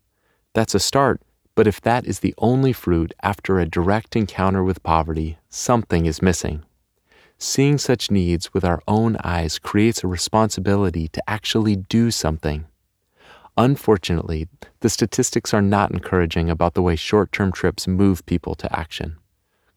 That's 0.53 0.75
a 0.75 0.81
start, 0.81 1.23
but 1.55 1.67
if 1.67 1.81
that 1.81 2.07
is 2.07 2.21
the 2.21 2.35
only 2.39 2.73
fruit 2.73 3.13
after 3.23 3.59
a 3.59 3.69
direct 3.69 4.15
encounter 4.15 4.63
with 4.63 4.83
poverty, 4.83 5.39
something 5.49 6.07
is 6.07 6.23
missing. 6.23 6.65
Seeing 7.39 7.79
such 7.79 8.11
needs 8.11 8.53
with 8.53 8.65
our 8.65 8.83
own 8.87 9.17
eyes 9.25 9.59
creates 9.59 10.05
a 10.05 10.07
responsibility 10.07 11.09
to 11.09 11.23
actually 11.29 11.77
do 11.77 12.11
something. 12.11 12.67
Unfortunately, 13.61 14.49
the 14.81 14.89
statistics 14.89 15.53
are 15.53 15.61
not 15.61 15.91
encouraging 15.91 16.49
about 16.49 16.73
the 16.73 16.81
way 16.81 16.97
short 16.97 17.31
term 17.31 17.53
trips 17.53 17.87
move 17.87 18.25
people 18.25 18.55
to 18.55 18.75
action. 18.75 19.19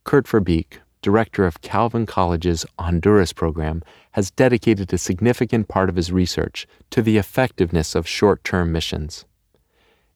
Kurt 0.06 0.26
Ver 0.26 0.40
Beek, 0.40 0.80
director 1.02 1.46
of 1.46 1.60
Calvin 1.60 2.06
College's 2.06 2.66
Honduras 2.80 3.34
program, 3.34 3.84
has 4.14 4.32
dedicated 4.32 4.94
a 4.94 4.98
significant 4.98 5.68
part 5.68 5.90
of 5.90 5.98
his 5.98 6.14
research 6.14 6.66
to 6.92 7.02
the 7.02 7.18
effectiveness 7.18 7.94
of 7.94 8.08
short 8.08 8.42
term 8.46 8.72
missions. 8.72 9.26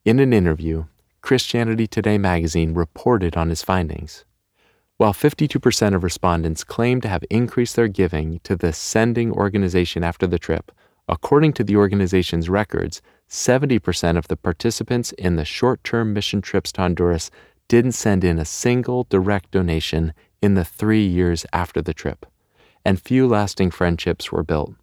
In 0.06 0.22
an 0.22 0.32
interview, 0.32 0.86
Christianity 1.20 1.88
Today 1.88 2.18
magazine 2.18 2.74
reported 2.74 3.36
on 3.36 3.50
his 3.50 3.64
findings. 3.64 4.24
While 4.96 5.14
52% 5.14 5.94
of 5.94 6.06
respondents 6.06 6.64
claim 6.64 7.02
to 7.02 7.10
have 7.10 7.26
increased 7.30 7.76
their 7.76 7.90
giving 7.90 8.40
to 8.46 8.56
the 8.56 8.72
sending 8.72 9.34
organization 9.34 10.06
after 10.06 10.26
the 10.26 10.40
trip, 10.40 10.72
according 11.10 11.52
to 11.54 11.66
the 11.66 11.76
organization's 11.76 12.50
records, 12.50 13.02
70% 13.30 14.18
of 14.18 14.28
the 14.28 14.38
participants 14.38 15.12
in 15.14 15.36
the 15.36 15.46
short 15.46 15.84
term 15.84 16.14
mission 16.14 16.42
trips 16.42 16.72
to 16.74 16.82
Honduras 16.82 17.30
didn't 17.68 17.92
send 17.92 18.24
in 18.24 18.40
a 18.40 18.46
single 18.46 19.06
direct 19.10 19.52
donation 19.52 20.14
in 20.42 20.54
the 20.54 20.64
three 20.64 21.06
years 21.06 21.46
after 21.52 21.82
the 21.82 21.94
trip, 21.94 22.26
and 22.86 23.02
few 23.02 23.28
lasting 23.28 23.72
friendships 23.72 24.32
were 24.32 24.44
built. 24.44 24.76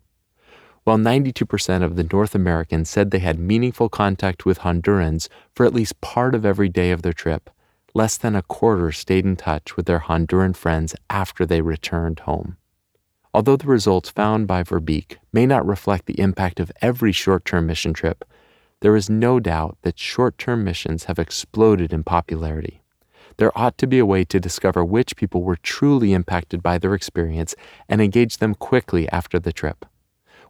While 0.85 0.99
92% 0.99 1.83
of 1.83 1.97
the 1.97 2.07
North 2.13 2.35
Americans 2.35 2.91
said 2.91 3.11
they 3.11 3.21
had 3.21 3.39
meaningful 3.39 3.89
contact 3.89 4.45
with 4.45 4.59
Hondurans 4.59 5.29
for 5.55 5.65
at 5.65 5.73
least 5.73 6.03
part 6.03 6.35
of 6.35 6.45
every 6.45 6.69
day 6.69 6.91
of 6.91 7.01
their 7.01 7.15
trip, 7.15 7.49
less 7.95 8.19
than 8.19 8.37
a 8.37 8.43
quarter 8.43 8.93
stayed 8.93 9.25
in 9.25 9.37
touch 9.37 9.77
with 9.77 9.87
their 9.87 10.01
Honduran 10.01 10.55
friends 10.55 10.95
after 11.09 11.47
they 11.47 11.63
returned 11.63 12.21
home. 12.21 12.59
Although 13.33 13.57
the 13.57 13.67
results 13.67 14.11
found 14.11 14.47
by 14.47 14.63
Ver 14.63 14.79
Beek 14.79 15.19
may 15.33 15.47
not 15.47 15.67
reflect 15.67 16.05
the 16.05 16.21
impact 16.21 16.61
of 16.61 16.71
every 16.83 17.13
short 17.13 17.47
term 17.47 17.67
mission 17.67 17.95
trip, 17.95 18.25
there 18.85 18.97
is 18.97 19.09
no 19.09 19.41
doubt 19.41 19.79
that 19.81 19.99
short 19.99 20.37
term 20.37 20.63
missions 20.63 21.05
have 21.05 21.19
exploded 21.19 21.91
in 21.91 22.05
popularity. 22.05 22.83
There 23.39 23.59
ought 23.59 23.79
to 23.79 23.87
be 23.87 23.99
a 23.99 24.05
way 24.05 24.25
to 24.25 24.39
discover 24.39 24.85
which 24.85 25.17
people 25.17 25.43
were 25.43 25.57
truly 25.57 26.13
impacted 26.13 26.63
by 26.63 26.77
their 26.77 26.93
experience 26.93 27.55
and 27.89 28.03
engage 28.03 28.37
them 28.37 28.55
quickly 28.55 29.09
after 29.09 29.39
the 29.39 29.55
trip. 29.55 29.87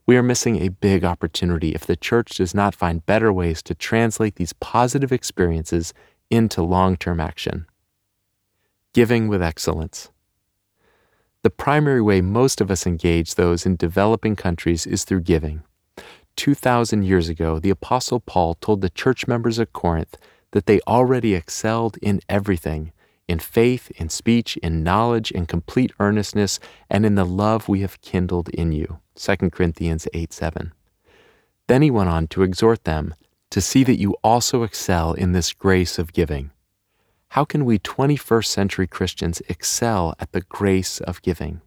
We 0.05 0.17
are 0.17 0.23
missing 0.25 0.57
a 0.57 0.71
big 0.71 1.05
opportunity 1.05 1.77
if 1.77 1.87
the 1.87 1.95
church 1.95 2.39
does 2.39 2.57
not 2.57 2.75
find 2.75 3.07
better 3.07 3.33
ways 3.33 3.63
to 3.63 3.73
translate 3.73 4.35
these 4.35 4.53
positive 4.55 5.13
experiences 5.13 5.95
into 6.29 6.61
long 6.61 6.97
term 6.97 7.21
action. 7.21 7.67
Giving 8.95 9.29
with 9.29 9.43
excellence. 9.43 10.11
The 11.43 11.51
primary 11.51 12.03
way 12.03 12.21
most 12.21 12.61
of 12.61 12.69
us 12.69 12.85
engage 12.85 13.37
those 13.37 13.65
in 13.65 13.77
developing 13.77 14.35
countries 14.35 14.89
is 14.89 15.05
through 15.05 15.21
giving. 15.21 15.63
2,000 16.37 17.05
years 17.05 17.29
ago, 17.29 17.59
the 17.59 17.71
Apostle 17.71 18.21
Paul 18.21 18.55
told 18.55 18.81
the 18.81 18.91
church 18.91 19.27
members 19.27 19.59
at 19.59 19.73
Corinth 19.73 20.17
that 20.53 20.67
they 20.67 20.81
already 20.87 21.35
excelled 21.35 21.97
in 21.99 22.21
everything 22.29 22.93
in 23.29 23.39
faith, 23.39 23.91
in 23.97 24.09
speech, 24.09 24.57
in 24.59 24.83
knowledge, 24.83 25.31
in 25.31 25.47
complete 25.47 25.93
earnestness, 25.99 26.61
and 26.91 27.07
in 27.07 27.15
the 27.15 27.25
love 27.25 27.69
we 27.69 27.81
have 27.81 28.01
kindled 28.01 28.49
in 28.51 28.73
you. 28.73 28.99
2 29.17 29.51
Corinthians 29.51 30.07
8 30.13 30.33
7. 30.33 30.73
Then 31.67 31.83
he 31.83 31.91
went 31.91 32.11
on 32.11 32.27
to 32.29 32.43
exhort 32.43 32.85
them 32.85 33.15
to 33.51 33.61
see 33.61 33.85
that 33.85 33.99
you 33.99 34.17
also 34.23 34.63
excel 34.63 35.13
in 35.15 35.33
this 35.33 35.53
grace 35.53 35.99
of 35.99 36.13
giving. 36.13 36.51
How 37.29 37.45
can 37.45 37.65
we 37.65 37.79
21st 37.79 38.47
century 38.47 38.87
Christians 38.87 39.41
excel 39.49 40.15
at 40.21 40.33
the 40.33 40.43
grace 40.43 41.01
of 41.01 41.23
giving? 41.23 41.63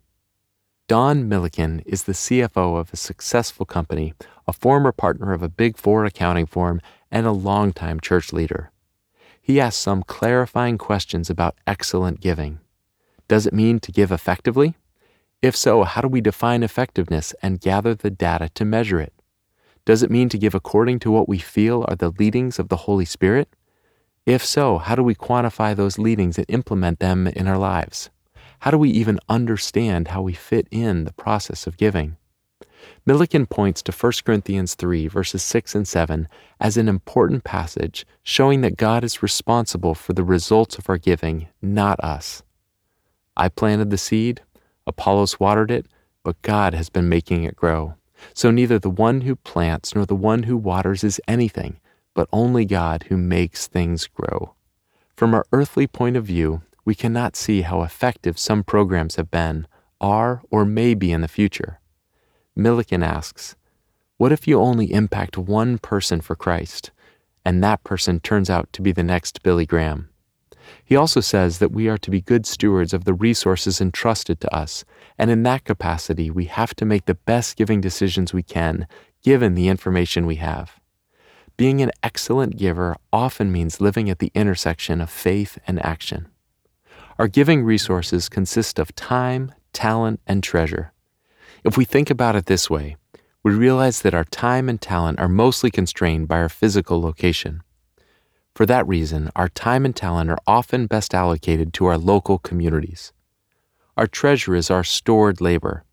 Don 0.87 1.27
Milliken 1.27 1.81
is 1.85 2.03
the 2.03 2.13
CFO 2.13 2.79
of 2.79 2.93
a 2.93 2.95
successful 2.95 3.65
company, 3.65 4.13
a 4.47 4.53
former 4.53 4.93
partner 4.93 5.33
of 5.33 5.43
a 5.43 5.49
Big 5.49 5.75
Four 5.75 6.05
accounting 6.05 6.45
firm, 6.45 6.79
and 7.11 7.27
a 7.27 7.33
longtime 7.33 7.99
church 7.99 8.31
leader. 8.31 8.71
He 9.41 9.59
asks 9.59 9.81
some 9.81 10.01
clarifying 10.01 10.77
questions 10.77 11.29
about 11.29 11.57
excellent 11.67 12.21
giving. 12.21 12.61
Does 13.27 13.45
it 13.45 13.51
mean 13.51 13.81
to 13.81 13.91
give 13.91 14.13
effectively? 14.13 14.75
If 15.41 15.57
so, 15.57 15.83
how 15.83 15.99
do 15.99 16.07
we 16.07 16.21
define 16.21 16.63
effectiveness 16.63 17.35
and 17.41 17.59
gather 17.59 17.93
the 17.93 18.09
data 18.09 18.47
to 18.55 18.63
measure 18.63 19.01
it? 19.01 19.11
Does 19.83 20.03
it 20.03 20.11
mean 20.11 20.29
to 20.29 20.37
give 20.37 20.55
according 20.55 20.99
to 20.99 21.11
what 21.11 21.27
we 21.27 21.37
feel 21.37 21.83
are 21.89 21.97
the 21.97 22.11
leadings 22.11 22.59
of 22.59 22.69
the 22.69 22.83
Holy 22.87 23.05
Spirit? 23.05 23.49
If 24.25 24.45
so, 24.45 24.77
how 24.77 24.95
do 24.95 25.03
we 25.03 25.15
quantify 25.15 25.75
those 25.75 25.99
leadings 25.99 26.37
and 26.37 26.45
implement 26.47 26.99
them 26.99 27.27
in 27.27 27.45
our 27.45 27.57
lives? 27.57 28.09
How 28.59 28.71
do 28.71 28.77
we 28.77 28.89
even 28.89 29.19
understand 29.29 30.09
how 30.09 30.21
we 30.21 30.33
fit 30.33 30.67
in 30.71 31.03
the 31.03 31.13
process 31.13 31.67
of 31.67 31.77
giving? 31.77 32.17
Milliken 33.05 33.45
points 33.45 33.81
to 33.83 33.91
1 33.91 34.11
Corinthians 34.25 34.75
3, 34.75 35.07
verses 35.07 35.43
6 35.43 35.75
and 35.75 35.87
7, 35.87 36.27
as 36.59 36.77
an 36.77 36.89
important 36.89 37.43
passage 37.43 38.05
showing 38.23 38.61
that 38.61 38.77
God 38.77 39.03
is 39.03 39.23
responsible 39.23 39.95
for 39.95 40.13
the 40.13 40.23
results 40.23 40.77
of 40.77 40.89
our 40.89 40.97
giving, 40.97 41.47
not 41.61 41.99
us. 42.01 42.43
I 43.35 43.49
planted 43.49 43.89
the 43.89 43.97
seed, 43.97 44.41
Apollos 44.85 45.39
watered 45.39 45.71
it, 45.71 45.85
but 46.23 46.41
God 46.41 46.73
has 46.73 46.89
been 46.89 47.07
making 47.07 47.43
it 47.43 47.55
grow. 47.55 47.95
So 48.33 48.51
neither 48.51 48.79
the 48.79 48.89
one 48.89 49.21
who 49.21 49.35
plants 49.35 49.93
nor 49.93 50.05
the 50.05 50.15
one 50.15 50.43
who 50.43 50.57
waters 50.57 51.03
is 51.03 51.21
anything, 51.27 51.79
but 52.13 52.27
only 52.33 52.65
God 52.65 53.05
who 53.09 53.17
makes 53.17 53.67
things 53.67 54.07
grow. 54.07 54.55
From 55.15 55.33
our 55.33 55.45
earthly 55.51 55.87
point 55.87 56.17
of 56.17 56.25
view, 56.25 56.63
we 56.87 56.95
cannot 56.95 57.35
see 57.35 57.63
how 57.63 57.81
effective 57.81 58.39
some 58.39 58.63
programs 58.63 59.17
have 59.17 59.29
been, 59.29 59.67
are, 59.99 60.41
or 60.49 60.63
may 60.63 60.93
be 60.93 61.11
in 61.11 61.19
the 61.19 61.27
future. 61.27 61.81
Milliken 62.55 63.03
asks, 63.03 63.57
What 64.15 64.31
if 64.31 64.47
you 64.47 64.57
only 64.61 64.93
impact 64.93 65.37
one 65.37 65.79
person 65.79 66.21
for 66.21 66.33
Christ, 66.33 66.91
and 67.43 67.61
that 67.61 67.83
person 67.83 68.21
turns 68.21 68.49
out 68.49 68.71
to 68.71 68.81
be 68.81 68.93
the 68.93 69.03
next 69.03 69.43
Billy 69.43 69.65
Graham? 69.65 70.07
He 70.85 70.95
also 70.95 71.19
says 71.19 71.59
that 71.59 71.73
we 71.73 71.89
are 71.89 71.97
to 71.97 72.09
be 72.09 72.21
good 72.21 72.45
stewards 72.45 72.93
of 72.93 73.03
the 73.03 73.13
resources 73.13 73.81
entrusted 73.81 74.39
to 74.39 74.55
us, 74.55 74.85
and 75.17 75.29
in 75.29 75.43
that 75.43 75.65
capacity, 75.65 76.31
we 76.31 76.45
have 76.45 76.73
to 76.75 76.85
make 76.85 77.03
the 77.03 77.15
best 77.15 77.57
giving 77.57 77.81
decisions 77.81 78.33
we 78.33 78.43
can, 78.43 78.87
given 79.21 79.55
the 79.55 79.67
information 79.67 80.25
we 80.25 80.35
have. 80.35 80.79
Being 81.57 81.81
an 81.81 81.91
excellent 82.01 82.55
giver 82.55 82.95
often 83.11 83.51
means 83.51 83.81
living 83.81 84.09
at 84.09 84.19
the 84.19 84.31
intersection 84.33 85.01
of 85.01 85.09
faith 85.09 85.59
and 85.67 85.85
action. 85.85 86.29
Our 87.19 87.27
giving 87.27 87.63
resources 87.63 88.29
consist 88.29 88.77
of 88.77 88.93
time, 88.93 89.51
talent, 89.73 90.19
and 90.27 90.43
treasure. 90.43 90.93
If 91.63 91.75
we 91.75 91.83
think 91.83 92.11
about 92.11 92.35
it 92.35 92.45
this 92.45 92.69
way, 92.69 92.95
we 93.41 93.53
realize 93.55 94.03
that 94.03 94.13
our 94.13 94.23
time 94.23 94.69
and 94.69 94.79
talent 94.79 95.19
are 95.19 95.27
mostly 95.27 95.71
constrained 95.71 96.27
by 96.27 96.37
our 96.37 96.49
physical 96.49 97.01
location. 97.01 97.63
For 98.53 98.67
that 98.67 98.87
reason, 98.87 99.31
our 99.35 99.49
time 99.49 99.83
and 99.83 99.95
talent 99.95 100.29
are 100.29 100.37
often 100.45 100.85
best 100.85 101.15
allocated 101.15 101.73
to 101.73 101.87
our 101.87 101.97
local 101.97 102.37
communities. 102.37 103.13
Our 103.95 104.05
treasure 104.05 104.53
is 104.53 104.69
our 104.69 104.83
stored 104.83 105.41
labor. 105.41 105.85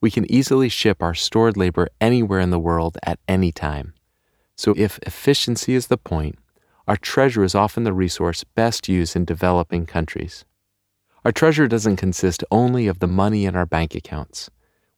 We 0.00 0.12
can 0.12 0.30
easily 0.30 0.68
ship 0.68 1.02
our 1.02 1.14
stored 1.14 1.56
labor 1.56 1.88
anywhere 2.00 2.38
in 2.38 2.50
the 2.50 2.58
world 2.58 2.98
at 3.02 3.18
any 3.26 3.50
time. 3.50 3.94
So, 4.54 4.74
if 4.76 5.00
efficiency 5.02 5.74
is 5.74 5.88
the 5.88 5.98
point, 5.98 6.38
our 6.86 6.96
treasure 6.96 7.42
is 7.42 7.56
often 7.56 7.82
the 7.82 7.92
resource 7.92 8.44
best 8.44 8.88
used 8.88 9.16
in 9.16 9.24
developing 9.24 9.84
countries. 9.84 10.44
Our 11.24 11.32
treasure 11.32 11.68
doesn't 11.68 11.96
consist 11.96 12.44
only 12.50 12.86
of 12.86 13.00
the 13.00 13.06
money 13.08 13.44
in 13.44 13.56
our 13.56 13.66
bank 13.66 13.94
accounts. 13.94 14.50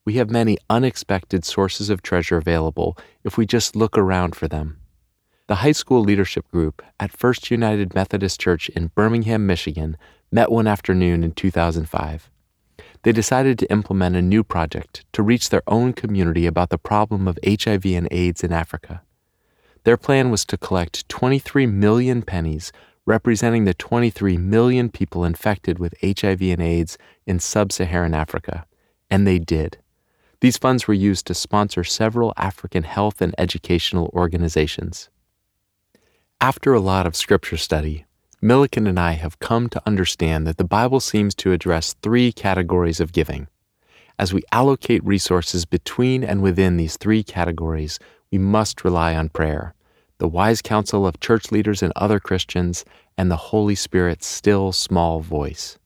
We 0.04 0.14
have 0.14 0.30
many 0.30 0.58
unexpected 0.68 1.44
sources 1.44 1.90
of 1.90 2.02
treasure 2.02 2.36
available 2.36 2.96
if 3.24 3.36
we 3.36 3.46
just 3.46 3.76
look 3.76 3.96
around 3.98 4.34
for 4.36 4.48
them. 4.48 4.78
the 5.48 5.56
high 5.56 5.72
school 5.72 6.00
leadership 6.00 6.48
group 6.52 6.80
at 7.00 7.10
First 7.10 7.50
United 7.50 7.92
Methodist 7.92 8.40
Church 8.40 8.68
in 8.68 8.92
Birmingham, 8.94 9.48
Michigan, 9.48 9.96
met 10.30 10.48
one 10.48 10.68
afternoon 10.68 11.24
in 11.24 11.32
2005. 11.32 12.30
They 13.02 13.10
decided 13.10 13.58
to 13.58 13.72
implement 13.72 14.14
a 14.14 14.22
new 14.22 14.44
project 14.44 15.04
to 15.12 15.24
reach 15.24 15.50
their 15.50 15.64
own 15.66 15.92
community 15.92 16.46
about 16.46 16.70
the 16.70 16.78
problem 16.78 17.26
of 17.26 17.36
HIV 17.44 17.84
and 17.86 18.06
AIDS 18.12 18.44
in 18.44 18.52
Africa. 18.52 19.02
Their 19.82 19.96
plan 19.96 20.30
was 20.30 20.44
to 20.44 20.56
collect 20.56 21.08
23 21.08 21.66
million 21.66 22.22
pennies 22.22 22.70
representing 23.10 23.64
the 23.64 23.74
23 23.74 24.36
million 24.36 24.88
people 24.88 25.24
infected 25.24 25.80
with 25.80 25.96
HIV 26.00 26.42
and 26.42 26.62
AIDS 26.62 26.96
in 27.26 27.40
sub 27.40 27.72
Saharan 27.72 28.14
Africa. 28.14 28.64
And 29.10 29.26
they 29.26 29.40
did. 29.40 29.78
These 30.40 30.58
funds 30.58 30.86
were 30.86 30.94
used 30.94 31.26
to 31.26 31.34
sponsor 31.34 31.82
several 31.82 32.32
African 32.36 32.84
health 32.84 33.20
and 33.20 33.34
educational 33.36 34.12
organizations. 34.14 35.10
After 36.40 36.72
a 36.72 36.78
lot 36.78 37.04
of 37.04 37.16
scripture 37.16 37.56
study, 37.56 38.06
Milliken 38.40 38.86
and 38.86 38.98
I 38.98 39.12
have 39.12 39.40
come 39.40 39.68
to 39.70 39.82
understand 39.84 40.46
that 40.46 40.56
the 40.56 40.64
Bible 40.78 41.00
seems 41.00 41.34
to 41.34 41.52
address 41.52 41.94
three 41.94 42.30
categories 42.30 43.00
of 43.00 43.12
giving. 43.12 43.48
As 44.20 44.32
we 44.32 44.44
allocate 44.52 45.04
resources 45.04 45.64
between 45.64 46.22
and 46.22 46.42
within 46.42 46.76
these 46.76 46.96
three 46.96 47.24
categories, 47.24 47.98
we 48.30 48.38
must 48.38 48.84
rely 48.84 49.16
on 49.16 49.30
prayer, 49.30 49.74
the 50.20 50.28
wise 50.28 50.60
counsel 50.60 51.06
of 51.06 51.18
church 51.18 51.50
leaders 51.50 51.82
and 51.82 51.94
other 51.96 52.20
Christians, 52.20 52.84
and 53.16 53.30
the 53.30 53.36
Holy 53.36 53.74
Spirit's 53.74 54.26
still 54.26 54.70
small 54.70 55.20
voice. 55.20 55.78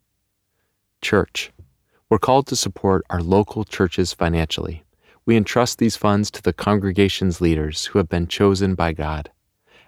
Church. 1.00 1.52
We're 2.10 2.18
called 2.18 2.48
to 2.48 2.56
support 2.56 3.04
our 3.10 3.22
local 3.22 3.62
churches 3.62 4.12
financially. 4.12 4.82
We 5.24 5.36
entrust 5.36 5.78
these 5.78 5.96
funds 5.96 6.32
to 6.32 6.42
the 6.42 6.52
congregation's 6.52 7.40
leaders 7.40 7.86
who 7.86 7.98
have 8.00 8.08
been 8.08 8.26
chosen 8.26 8.74
by 8.74 8.92
God. 8.92 9.30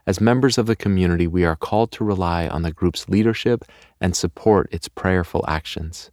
As 0.07 0.21
members 0.21 0.59
of 0.59 0.67
the 0.67 0.77
community, 0.77 1.27
we 1.27 1.45
are 1.45 1.57
called 1.57 1.91
to 1.93 2.05
rely 2.05 2.47
on 2.47 2.63
the 2.63 2.73
group's 2.73 3.09
leadership 3.09 3.65
and 4.01 4.15
support 4.15 4.69
its 4.73 4.89
prayerful 4.89 5.45
actions. 5.49 6.13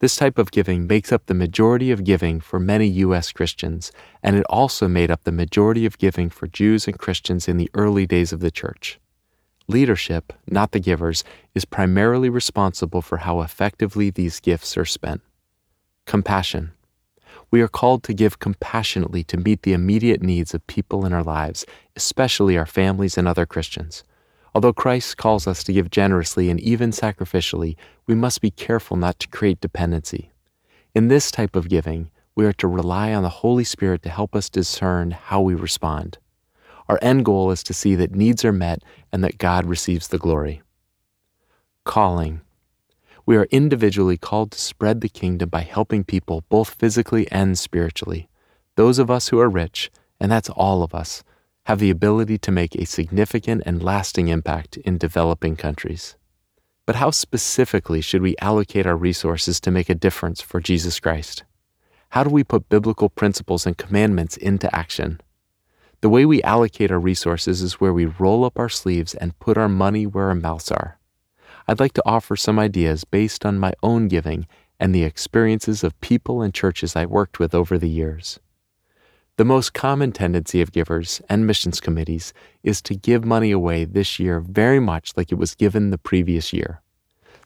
This 0.00 0.16
type 0.16 0.38
of 0.38 0.50
giving 0.50 0.86
makes 0.86 1.12
up 1.12 1.26
the 1.26 1.34
majority 1.34 1.90
of 1.90 2.04
giving 2.04 2.40
for 2.40 2.58
many 2.58 2.86
U.S. 2.86 3.32
Christians, 3.32 3.92
and 4.22 4.34
it 4.34 4.46
also 4.48 4.88
made 4.88 5.10
up 5.10 5.24
the 5.24 5.32
majority 5.32 5.84
of 5.84 5.98
giving 5.98 6.30
for 6.30 6.46
Jews 6.46 6.86
and 6.86 6.98
Christians 6.98 7.48
in 7.48 7.58
the 7.58 7.70
early 7.74 8.06
days 8.06 8.32
of 8.32 8.40
the 8.40 8.50
church. 8.50 8.98
Leadership, 9.68 10.32
not 10.46 10.72
the 10.72 10.80
givers, 10.80 11.22
is 11.54 11.66
primarily 11.66 12.30
responsible 12.30 13.02
for 13.02 13.18
how 13.18 13.42
effectively 13.42 14.08
these 14.08 14.40
gifts 14.40 14.74
are 14.78 14.86
spent. 14.86 15.20
Compassion. 16.06 16.72
We 17.50 17.60
are 17.60 17.68
called 17.68 18.02
to 18.04 18.14
give 18.14 18.38
compassionately 18.38 19.22
to 19.24 19.36
meet 19.36 19.62
the 19.62 19.74
immediate 19.74 20.22
needs 20.22 20.54
of 20.54 20.66
people 20.66 21.04
in 21.04 21.12
our 21.12 21.22
lives, 21.22 21.66
especially 21.94 22.56
our 22.56 22.64
families 22.64 23.18
and 23.18 23.28
other 23.28 23.44
Christians. 23.44 24.02
Although 24.54 24.72
Christ 24.72 25.16
calls 25.16 25.46
us 25.46 25.62
to 25.64 25.72
give 25.72 25.90
generously 25.90 26.50
and 26.50 26.58
even 26.60 26.90
sacrificially, 26.90 27.76
we 28.06 28.14
must 28.14 28.40
be 28.40 28.50
careful 28.50 28.96
not 28.96 29.18
to 29.20 29.28
create 29.28 29.60
dependency. 29.60 30.32
In 30.94 31.08
this 31.08 31.30
type 31.30 31.54
of 31.54 31.68
giving, 31.68 32.10
we 32.34 32.44
are 32.46 32.52
to 32.54 32.66
rely 32.66 33.12
on 33.12 33.22
the 33.22 33.28
Holy 33.28 33.64
Spirit 33.64 34.02
to 34.02 34.08
help 34.08 34.34
us 34.34 34.48
discern 34.48 35.12
how 35.12 35.40
we 35.40 35.54
respond. 35.54 36.18
Our 36.88 36.98
end 37.00 37.24
goal 37.24 37.52
is 37.52 37.62
to 37.64 37.74
see 37.74 37.94
that 37.94 38.14
needs 38.14 38.44
are 38.44 38.52
met 38.52 38.82
and 39.12 39.22
that 39.22 39.38
God 39.38 39.66
receives 39.66 40.08
the 40.08 40.18
glory. 40.18 40.62
Calling. 41.84 42.40
We 43.26 43.36
are 43.36 43.46
individually 43.52 44.16
called 44.16 44.50
to 44.52 44.60
spread 44.60 45.00
the 45.00 45.08
kingdom 45.08 45.50
by 45.50 45.60
helping 45.60 46.02
people 46.02 46.42
both 46.48 46.70
physically 46.70 47.30
and 47.30 47.56
spiritually. 47.56 48.28
Those 48.74 48.98
of 48.98 49.10
us 49.10 49.28
who 49.28 49.38
are 49.38 49.48
rich, 49.48 49.90
and 50.18 50.32
that's 50.32 50.48
all 50.50 50.82
of 50.82 50.94
us, 50.94 51.22
have 51.66 51.78
the 51.78 51.90
ability 51.90 52.38
to 52.38 52.50
make 52.50 52.74
a 52.74 52.86
significant 52.86 53.62
and 53.66 53.82
lasting 53.82 54.28
impact 54.28 54.76
in 54.78 54.98
developing 54.98 55.56
countries. 55.56 56.16
But 56.86 56.96
how 56.96 57.10
specifically 57.10 58.00
should 58.00 58.22
we 58.22 58.36
allocate 58.38 58.86
our 58.86 58.96
resources 58.96 59.60
to 59.60 59.70
make 59.70 59.88
a 59.88 59.94
difference 59.94 60.40
for 60.40 60.60
Jesus 60.60 60.98
Christ? 60.98 61.44
How 62.10 62.24
do 62.24 62.30
we 62.30 62.42
put 62.42 62.68
biblical 62.68 63.08
principles 63.08 63.66
and 63.66 63.78
commandments 63.78 64.36
into 64.36 64.74
action? 64.74 65.20
The 66.00 66.08
way 66.08 66.24
we 66.24 66.42
allocate 66.42 66.90
our 66.90 66.98
resources 66.98 67.62
is 67.62 67.74
where 67.74 67.92
we 67.92 68.06
roll 68.06 68.44
up 68.44 68.58
our 68.58 68.70
sleeves 68.70 69.14
and 69.14 69.38
put 69.38 69.58
our 69.58 69.68
money 69.68 70.06
where 70.06 70.26
our 70.26 70.34
mouths 70.34 70.72
are. 70.72 70.98
I'd 71.68 71.78
like 71.78 71.92
to 71.92 72.02
offer 72.06 72.34
some 72.36 72.58
ideas 72.58 73.04
based 73.04 73.46
on 73.46 73.58
my 73.60 73.74
own 73.82 74.08
giving 74.08 74.48
and 74.80 74.94
the 74.94 75.04
experiences 75.04 75.84
of 75.84 76.00
people 76.00 76.42
and 76.42 76.52
churches 76.52 76.96
I 76.96 77.04
worked 77.04 77.38
with 77.38 77.54
over 77.54 77.78
the 77.78 77.88
years. 77.88 78.40
The 79.40 79.46
most 79.46 79.72
common 79.72 80.12
tendency 80.12 80.60
of 80.60 80.70
givers 80.70 81.22
and 81.30 81.46
missions 81.46 81.80
committees 81.80 82.34
is 82.62 82.82
to 82.82 82.94
give 82.94 83.24
money 83.24 83.52
away 83.52 83.86
this 83.86 84.18
year 84.20 84.38
very 84.38 84.80
much 84.80 85.16
like 85.16 85.32
it 85.32 85.38
was 85.38 85.54
given 85.54 85.88
the 85.88 85.96
previous 85.96 86.52
year. 86.52 86.82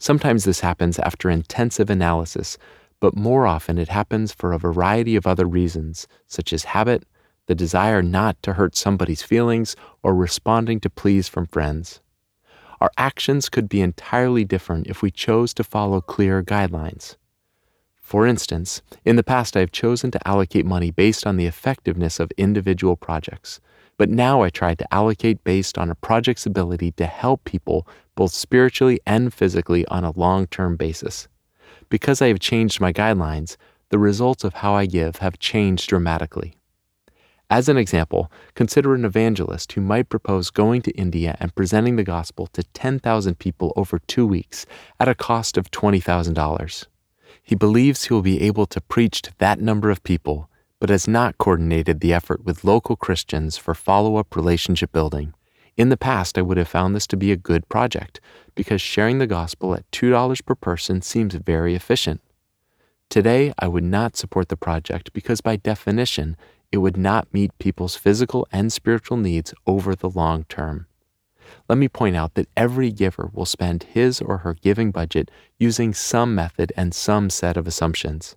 Sometimes 0.01 0.43
this 0.43 0.59
happens 0.59 0.99
after 0.99 1.31
intensive 1.31 1.91
analysis, 1.91 2.59
but 2.99 3.15
more 3.15 3.47
often 3.47 3.79
it 3.79 3.87
happens 3.87 4.33
for 4.33 4.53
a 4.53 4.59
variety 4.59 5.15
of 5.15 5.25
other 5.25 5.47
reasons, 5.47 6.09
such 6.27 6.53
as 6.53 6.65
habit, 6.65 7.05
the 7.47 7.55
desire 7.55 8.03
not 8.03 8.43
to 8.43 8.55
hurt 8.55 8.75
somebody's 8.75 9.23
feelings, 9.23 9.77
or 10.03 10.17
responding 10.17 10.81
to 10.81 10.91
pleas 10.91 11.29
from 11.29 11.47
friends. 11.47 12.01
Our 12.81 12.91
actions 12.97 13.49
could 13.49 13.69
be 13.69 13.81
entirely 13.81 14.45
different 14.45 14.89
if 14.89 15.01
we 15.01 15.13
chose 15.13 15.55
to 15.55 15.63
follow 15.63 16.01
clear 16.01 16.43
guidelines. 16.43 17.15
For 18.05 18.27
instance, 18.27 18.83
in 19.07 19.17
the 19.17 19.25
past 19.25 19.57
I 19.57 19.61
have 19.61 19.73
chosen 19.73 20.11
to 20.11 20.29
allocate 20.29 20.67
money 20.67 20.91
based 20.91 21.27
on 21.27 21.39
the 21.39 21.47
effectiveness 21.47 22.21
of 22.21 22.31
individual 22.37 22.97
projects, 22.97 23.63
but 23.97 24.11
now 24.11 24.43
I 24.43 24.51
try 24.51 24.75
to 24.75 24.95
allocate 24.95 25.43
based 25.43 25.79
on 25.79 25.91
a 25.91 25.95
project's 25.95 26.45
ability 26.45 26.93
to 26.93 27.07
help 27.07 27.45
people 27.45 27.89
both 28.15 28.33
spiritually 28.33 29.01
and 29.07 29.33
physically 29.33 29.87
on 29.87 30.05
a 30.05 30.17
long 30.17 30.47
term 30.47 30.77
basis. 30.77 31.29
Because 31.89 32.21
I 32.21 32.29
have 32.29 32.41
changed 32.41 32.79
my 32.79 32.93
guidelines, 32.93 33.57
the 33.89 33.99
results 33.99 34.45
of 34.45 34.55
how 34.55 34.75
I 34.75 34.85
give 34.85 35.17
have 35.17 35.39
changed 35.39 35.89
dramatically. 35.89 36.59
As 37.49 37.71
an 37.71 37.79
example, 37.79 38.31
consider 38.55 38.95
an 38.95 39.07
evangelist 39.07 39.73
who 39.73 39.81
might 39.81 40.11
propose 40.11 40.51
going 40.51 40.83
to 40.83 40.93
India 40.93 41.39
and 41.41 41.55
presenting 41.55 41.97
the 41.97 42.05
gospel 42.05 42.49
to 42.49 42.65
10,000 42.65 43.39
people 43.39 43.73
over 43.77 43.99
two 43.99 44.27
weeks 44.27 44.67
at 45.01 45.09
a 45.09 45.15
cost 45.15 45.57
of 45.57 45.71
$20,000. 45.71 46.87
He 47.45 47.55
believes 47.55 48.05
he 48.05 48.15
will 48.15 48.23
be 48.23 48.41
able 48.41 48.65
to 48.67 48.81
preach 48.81 49.21
to 49.23 49.33
that 49.37 49.61
number 49.61 49.91
of 49.91 50.03
people, 50.03 50.49
but 50.81 50.89
has 50.89 51.07
not 51.07 51.37
coordinated 51.37 52.01
the 52.01 52.13
effort 52.13 52.43
with 52.43 52.65
local 52.65 52.97
Christians 52.97 53.59
for 53.59 53.75
follow 53.75 54.17
up 54.17 54.35
relationship 54.35 54.91
building. 54.93 55.35
In 55.77 55.91
the 55.91 55.99
past, 55.99 56.39
I 56.39 56.43
would 56.43 56.57
have 56.57 56.69
found 56.69 56.95
this 56.95 57.07
to 57.09 57.19
be 57.19 57.33
a 57.33 57.37
good 57.37 57.69
project 57.69 58.19
because 58.55 58.81
sharing 58.81 59.19
the 59.19 59.27
gospel 59.27 59.75
at 59.75 59.91
$2 59.91 60.47
per 60.47 60.55
person 60.55 61.03
seems 61.03 61.35
very 61.35 61.75
efficient. 61.75 62.23
Today, 63.11 63.53
I 63.59 63.69
would 63.69 63.85
not 63.85 64.17
support 64.17 64.49
the 64.49 64.57
project 64.57 65.13
because, 65.13 65.43
by 65.43 65.57
definition, 65.57 66.39
it 66.73 66.79
would 66.79 66.97
not 66.97 67.33
meet 67.33 67.59
people's 67.59 67.95
physical 67.95 68.49
and 68.51 68.73
spiritual 68.73 69.19
needs 69.19 69.53
over 69.67 69.95
the 69.95 70.09
long 70.09 70.45
term. 70.45 70.87
Let 71.69 71.79
me 71.79 71.89
point 71.89 72.17
out 72.17 72.35
that 72.35 72.49
every 72.57 72.91
giver 72.91 73.31
will 73.33 73.47
spend 73.47 73.85
his 73.85 74.21
or 74.21 74.39
her 74.39 74.55
giving 74.55 74.91
budget 74.91 75.31
using 75.59 75.95
some 75.95 76.35
method 76.35 76.73
and 76.77 76.95
some 76.95 77.31
set 77.31 77.57
of 77.57 77.67
assumptions. 77.67 78.37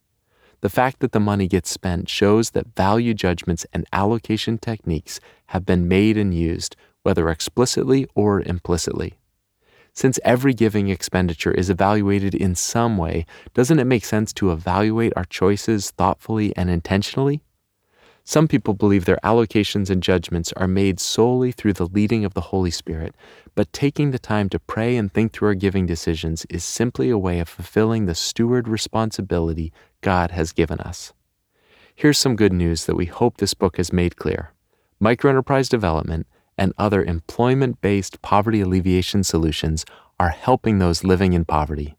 The 0.61 0.69
fact 0.69 0.99
that 1.01 1.11
the 1.11 1.19
money 1.19 1.47
gets 1.47 1.69
spent 1.69 2.09
shows 2.09 2.51
that 2.51 2.75
value 2.75 3.13
judgments 3.13 3.65
and 3.73 3.85
allocation 3.93 4.57
techniques 4.57 5.19
have 5.47 5.65
been 5.65 5.87
made 5.87 6.17
and 6.17 6.33
used, 6.33 6.75
whether 7.03 7.29
explicitly 7.29 8.07
or 8.15 8.41
implicitly. 8.41 9.19
Since 9.93 10.19
every 10.23 10.53
giving 10.53 10.89
expenditure 10.89 11.51
is 11.51 11.69
evaluated 11.69 12.35
in 12.35 12.53
some 12.53 12.97
way, 12.97 13.25
doesn't 13.53 13.79
it 13.79 13.85
make 13.85 14.05
sense 14.05 14.31
to 14.33 14.51
evaluate 14.51 15.13
our 15.15 15.25
choices 15.25 15.91
thoughtfully 15.91 16.55
and 16.55 16.69
intentionally? 16.69 17.41
Some 18.29 18.49
people 18.49 18.73
believe 18.73 19.05
their 19.05 19.21
allocations 19.23 19.89
and 19.89 20.03
judgments 20.03 20.51
are 20.57 20.67
made 20.67 20.99
solely 20.99 21.53
through 21.53 21.71
the 21.71 21.87
leading 21.87 22.25
of 22.25 22.33
the 22.33 22.41
Holy 22.51 22.71
Spirit, 22.71 23.15
but 23.55 23.71
taking 23.71 24.11
the 24.11 24.19
time 24.19 24.49
to 24.49 24.59
pray 24.59 24.97
and 24.97 25.09
think 25.09 25.31
through 25.31 25.47
our 25.47 25.53
giving 25.53 25.85
decisions 25.85 26.45
is 26.49 26.61
simply 26.61 27.09
a 27.09 27.17
way 27.17 27.39
of 27.39 27.47
fulfilling 27.47 28.05
the 28.05 28.13
steward 28.13 28.67
responsibility 28.67 29.71
God 30.01 30.31
has 30.31 30.51
given 30.51 30.81
us. 30.81 31.13
Here's 31.95 32.17
some 32.17 32.35
good 32.35 32.51
news 32.51 32.85
that 32.85 32.97
we 32.97 33.05
hope 33.05 33.37
this 33.37 33.53
book 33.53 33.77
has 33.77 33.93
made 33.93 34.17
clear. 34.17 34.51
Microenterprise 35.01 35.69
development 35.69 36.27
and 36.57 36.73
other 36.77 37.05
employment 37.05 37.79
based 37.79 38.21
poverty 38.21 38.59
alleviation 38.59 39.23
solutions 39.23 39.85
are 40.19 40.31
helping 40.31 40.79
those 40.79 41.05
living 41.05 41.31
in 41.31 41.45
poverty. 41.45 41.96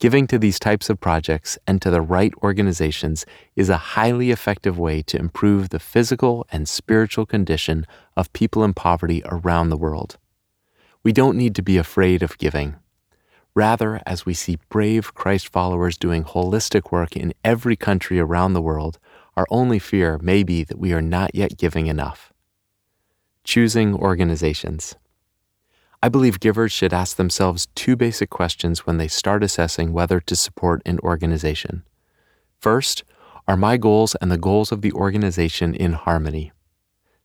Giving 0.00 0.28
to 0.28 0.38
these 0.38 0.60
types 0.60 0.88
of 0.90 1.00
projects 1.00 1.58
and 1.66 1.82
to 1.82 1.90
the 1.90 2.00
right 2.00 2.32
organizations 2.40 3.26
is 3.56 3.68
a 3.68 3.76
highly 3.98 4.30
effective 4.30 4.78
way 4.78 5.02
to 5.02 5.18
improve 5.18 5.70
the 5.70 5.80
physical 5.80 6.46
and 6.52 6.68
spiritual 6.68 7.26
condition 7.26 7.84
of 8.16 8.32
people 8.32 8.62
in 8.62 8.74
poverty 8.74 9.22
around 9.24 9.70
the 9.70 9.76
world. 9.76 10.16
We 11.02 11.12
don't 11.12 11.36
need 11.36 11.56
to 11.56 11.62
be 11.62 11.78
afraid 11.78 12.22
of 12.22 12.38
giving. 12.38 12.76
Rather, 13.56 14.00
as 14.06 14.24
we 14.24 14.34
see 14.34 14.58
brave 14.68 15.14
Christ 15.14 15.48
followers 15.48 15.98
doing 15.98 16.22
holistic 16.22 16.92
work 16.92 17.16
in 17.16 17.34
every 17.42 17.74
country 17.74 18.20
around 18.20 18.52
the 18.52 18.62
world, 18.62 19.00
our 19.36 19.46
only 19.50 19.80
fear 19.80 20.16
may 20.22 20.44
be 20.44 20.62
that 20.62 20.78
we 20.78 20.92
are 20.92 21.02
not 21.02 21.34
yet 21.34 21.56
giving 21.56 21.88
enough. 21.88 22.32
Choosing 23.42 23.96
Organizations. 23.96 24.94
I 26.00 26.08
believe 26.08 26.38
givers 26.38 26.70
should 26.70 26.92
ask 26.92 27.16
themselves 27.16 27.66
two 27.74 27.96
basic 27.96 28.30
questions 28.30 28.86
when 28.86 28.98
they 28.98 29.08
start 29.08 29.42
assessing 29.42 29.92
whether 29.92 30.20
to 30.20 30.36
support 30.36 30.80
an 30.86 31.00
organization. 31.00 31.82
First, 32.60 33.02
are 33.48 33.56
my 33.56 33.78
goals 33.78 34.14
and 34.20 34.30
the 34.30 34.38
goals 34.38 34.70
of 34.70 34.80
the 34.80 34.92
organization 34.92 35.74
in 35.74 35.94
harmony? 35.94 36.52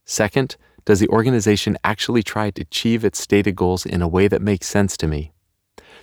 Second, 0.06 0.58
does 0.86 1.00
the 1.00 1.08
organization 1.10 1.78
actually 1.84 2.24
try 2.24 2.50
to 2.50 2.64
achieve 2.64 3.06
its 3.06 3.22
stated 3.22 3.56
goals 3.56 3.86
in 3.86 4.02
a 4.02 4.08
way 4.08 4.28
that 4.28 4.42
makes 4.42 4.68
sense 4.68 4.98
to 4.98 5.08
me? 5.08 5.34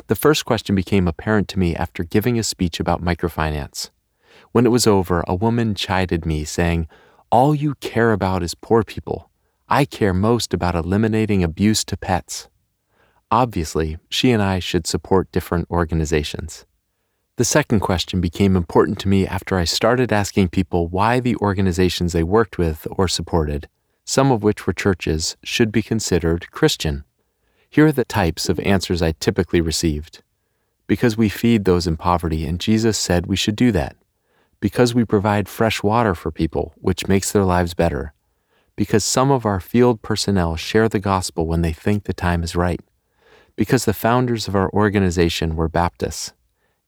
The 0.07 0.15
first 0.15 0.45
question 0.45 0.77
became 0.77 1.09
apparent 1.09 1.49
to 1.49 1.59
me 1.59 1.75
after 1.75 2.05
giving 2.05 2.39
a 2.39 2.45
speech 2.45 2.79
about 2.79 3.03
microfinance. 3.03 3.91
When 4.53 4.65
it 4.65 4.71
was 4.71 4.87
over, 4.87 5.25
a 5.27 5.35
woman 5.35 5.75
chided 5.75 6.25
me, 6.25 6.45
saying, 6.45 6.87
All 7.33 7.53
you 7.53 7.75
care 7.77 8.13
about 8.13 8.45
is 8.45 8.55
poor 8.55 8.85
people. 8.85 9.29
I 9.69 9.85
care 9.85 10.15
most 10.15 10.55
about 10.55 10.77
eliminating 10.77 11.43
abuse 11.43 11.85
to 11.87 11.97
pets. 11.97 12.49
Obviously, 13.31 13.99
she 14.09 14.33
and 14.33 14.43
I 14.43 14.59
should 14.59 14.87
support 14.87 15.31
different 15.31 15.71
organizations. 15.71 16.67
The 17.37 17.45
second 17.45 17.81
question 17.81 18.21
became 18.21 18.57
important 18.57 18.99
to 19.01 19.09
me 19.09 19.27
after 19.27 19.57
I 19.57 19.65
started 19.65 20.13
asking 20.13 20.49
people 20.49 20.89
why 20.89 21.21
the 21.21 21.37
organizations 21.37 22.13
they 22.13 22.23
worked 22.23 22.59
with 22.59 22.87
or 22.91 23.09
supported, 23.09 23.69
some 24.05 24.33
of 24.33 24.43
which 24.43 24.67
were 24.67 24.73
churches, 24.73 25.37
should 25.43 25.71
be 25.73 25.83
considered 25.83 26.51
Christian. 26.51 27.05
Here 27.71 27.87
are 27.87 27.93
the 27.93 28.05
types 28.05 28.49
of 28.49 28.59
answers 28.61 29.01
I 29.01 29.13
typically 29.13 29.61
received. 29.61 30.23
Because 30.87 31.17
we 31.17 31.29
feed 31.29 31.65
those 31.65 31.87
in 31.87 31.97
poverty, 31.97 32.45
and 32.45 32.59
Jesus 32.59 32.99
said 32.99 33.27
we 33.27 33.37
should 33.37 33.57
do 33.57 33.71
that 33.73 33.97
because 34.61 34.95
we 34.95 35.05
provide 35.05 35.49
fresh 35.49 35.83
water 35.83 36.15
for 36.15 36.31
people, 36.31 36.75
which 36.77 37.09
makes 37.09 37.33
their 37.33 37.45
lives 37.45 37.75
better, 37.75 38.13
because 38.77 39.05
some 39.05 39.31
of 39.31 39.47
our 39.47 39.59
field 39.59 40.03
personnel 40.03 40.57
share 40.57 40.89
the 40.89 40.99
gospel 40.99 41.47
when 41.47 41.63
they 41.63 41.73
think 41.73 42.05
the 42.05 42.13
time 42.13 42.43
is 42.43 42.55
right, 42.55 42.81
because 43.61 43.85
the 43.85 43.93
founders 43.93 44.49
of 44.49 44.57
our 44.57 44.71
organization 44.71 45.55
were 45.55 45.69
Baptists, 45.69 46.33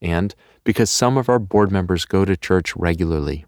and 0.01 0.33
because 0.63 0.89
some 0.89 1.17
of 1.17 1.29
our 1.29 1.37
board 1.37 1.71
members 1.71 2.03
go 2.03 2.25
to 2.25 2.35
church 2.35 2.75
regularly. 2.75 3.45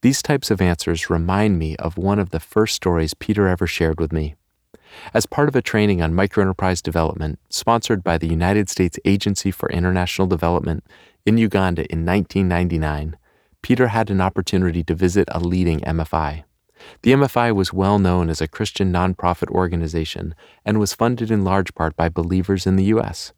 These 0.00 0.22
types 0.22 0.48
of 0.52 0.60
answers 0.60 1.10
remind 1.10 1.58
me 1.58 1.74
of 1.78 1.98
one 1.98 2.20
of 2.20 2.30
the 2.30 2.38
first 2.38 2.76
stories 2.76 3.14
Peter 3.14 3.48
ever 3.48 3.66
shared 3.66 3.98
with 3.98 4.12
me. 4.12 4.36
As 5.12 5.26
part 5.26 5.48
of 5.48 5.56
a 5.56 5.60
training 5.60 6.00
on 6.00 6.14
microenterprise 6.14 6.80
development 6.80 7.40
sponsored 7.50 8.04
by 8.04 8.16
the 8.16 8.28
United 8.28 8.68
States 8.68 8.96
Agency 9.04 9.50
for 9.50 9.68
International 9.72 10.28
Development 10.28 10.84
in 11.26 11.38
Uganda 11.38 11.82
in 11.90 12.06
1999, 12.06 13.16
Peter 13.60 13.88
had 13.88 14.08
an 14.08 14.20
opportunity 14.20 14.84
to 14.84 14.94
visit 14.94 15.28
a 15.32 15.40
leading 15.40 15.80
MFI. 15.80 16.44
The 17.02 17.12
MFI 17.12 17.54
was 17.54 17.72
well 17.72 17.98
known 17.98 18.28
as 18.28 18.40
a 18.40 18.48
Christian 18.48 18.92
nonprofit 18.92 19.48
organization 19.48 20.34
and 20.64 20.78
was 20.78 20.94
funded 20.94 21.30
in 21.30 21.44
large 21.44 21.74
part 21.74 21.96
by 21.96 22.08
believers 22.08 22.66
in 22.66 22.76
the 22.76 22.84
U.S. 22.84 23.32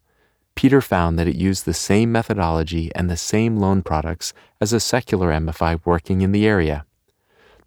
Peter 0.55 0.81
found 0.81 1.17
that 1.17 1.27
it 1.27 1.35
used 1.35 1.65
the 1.65 1.73
same 1.73 2.11
methodology 2.11 2.91
and 2.93 3.09
the 3.09 3.15
same 3.15 3.57
loan 3.57 3.81
products 3.81 4.33
as 4.59 4.73
a 4.73 4.79
secular 4.79 5.31
MFI 5.31 5.79
working 5.85 6.21
in 6.21 6.31
the 6.31 6.45
area. 6.45 6.85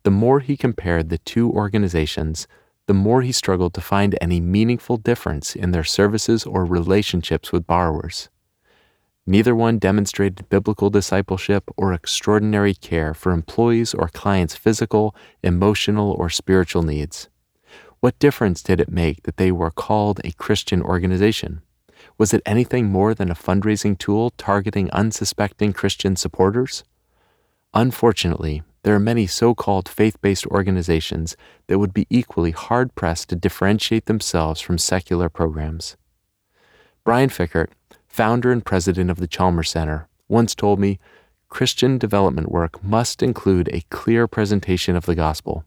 The 0.03 0.11
more 0.11 0.41
he 0.41 0.57
compared 0.57 1.09
the 1.09 1.19
two 1.19 1.51
organizations, 1.51 2.47
the 2.87 2.95
more 2.95 3.23
he 3.23 3.33
struggled 3.33 3.75
to 3.75 3.81
find 3.81 4.19
any 4.21 4.41
meaningful 4.41 4.97
difference 4.97 5.55
in 5.55 5.71
their 5.71 5.85
services 5.85 6.45
or 6.45 6.65
relationships 6.65 7.53
with 7.53 7.67
borrowers. 7.67 8.29
Neither 9.25 9.55
one 9.55 9.79
demonstrated 9.79 10.49
biblical 10.49 10.91
discipleship 10.91 11.71
or 11.77 11.93
extraordinary 11.93 12.75
care 12.75 13.15
for 13.15 13.31
employees 13.31 13.95
or 13.95 14.09
clients' 14.09 14.57
physical, 14.57 15.15
emotional, 15.43 16.13
or 16.19 16.29
spiritual 16.29 16.83
needs. 16.83 17.29
What 18.01 18.19
difference 18.19 18.65
did 18.65 18.81
it 18.81 18.91
make 18.91 19.23
that 19.23 19.37
they 19.37 19.53
were 19.53 19.71
called 19.71 20.21
a 20.25 20.33
Christian 20.33 20.83
organization? 20.83 21.63
Was 22.19 22.35
it 22.35 22.43
anything 22.45 22.87
more 22.87 23.15
than 23.15 23.31
a 23.31 23.37
fundraising 23.37 23.97
tool 23.97 24.31
targeting 24.31 24.91
unsuspecting 24.91 25.73
Christian 25.73 26.17
supporters? 26.17 26.83
Unfortunately, 27.75 28.63
there 28.83 28.97
are 28.97 29.01
many 29.01 29.29
so 29.29 29.55
called 29.55 29.89
faith 29.89 30.21
based 30.21 30.47
organizations 30.47 31.37
that 31.69 31.79
would 31.79 31.95
be 31.95 32.09
equally 32.11 32.51
hard 32.51 32.97
pressed 32.97 33.29
to 33.29 33.37
differentiate 33.37 34.07
themselves 34.07 34.61
from 34.61 34.79
secular 34.79 35.29
programs. 35.29 35.97
Brian 37.05 37.31
Fikkert, 37.31 37.69
founder 38.13 38.53
and 38.53 38.63
president 38.63 39.11
of 39.11 39.17
the 39.17 39.27
Chalmers 39.27 39.71
Center, 39.71 40.07
once 40.29 40.55
told 40.55 40.79
me 40.79 40.99
Christian 41.49 41.97
development 41.97 42.53
work 42.53 42.85
must 42.85 43.23
include 43.23 43.71
a 43.73 43.87
clear 43.89 44.29
presentation 44.29 44.95
of 44.95 45.07
the 45.07 45.15
gospel. 45.15 45.65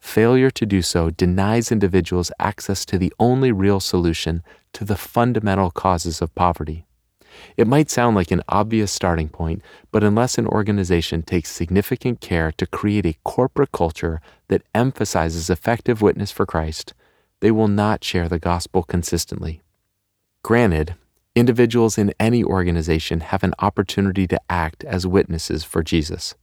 Failure 0.00 0.50
to 0.50 0.66
do 0.66 0.82
so 0.82 1.10
denies 1.10 1.70
individuals 1.70 2.32
access 2.40 2.84
to 2.86 2.98
the 2.98 3.12
only 3.20 3.52
real 3.52 3.78
solution 3.78 4.42
to 4.72 4.84
the 4.84 4.96
fundamental 4.96 5.70
causes 5.70 6.20
of 6.20 6.34
poverty. 6.34 6.86
It 7.56 7.68
might 7.68 7.88
sound 7.88 8.16
like 8.16 8.32
an 8.32 8.42
obvious 8.48 8.90
starting 8.90 9.28
point, 9.28 9.62
but 9.92 10.02
unless 10.02 10.38
an 10.38 10.48
organization 10.48 11.22
takes 11.22 11.52
significant 11.52 12.20
care 12.20 12.50
to 12.50 12.66
create 12.66 13.06
a 13.06 13.16
corporate 13.22 13.70
culture 13.70 14.20
that 14.48 14.62
emphasizes 14.74 15.48
effective 15.48 16.02
witness 16.02 16.32
for 16.32 16.46
Christ, 16.46 16.94
they 17.38 17.52
will 17.52 17.68
not 17.68 18.02
share 18.02 18.28
the 18.28 18.40
gospel 18.40 18.82
consistently. 18.82 19.62
Granted, 20.42 20.96
Individuals 21.36 21.98
in 21.98 22.14
any 22.18 22.42
organization 22.42 23.20
have 23.20 23.44
an 23.44 23.52
opportunity 23.58 24.26
to 24.26 24.40
act 24.48 24.82
as 24.84 25.06
witnesses 25.06 25.64
for 25.64 25.82
Jesus. 25.82 26.34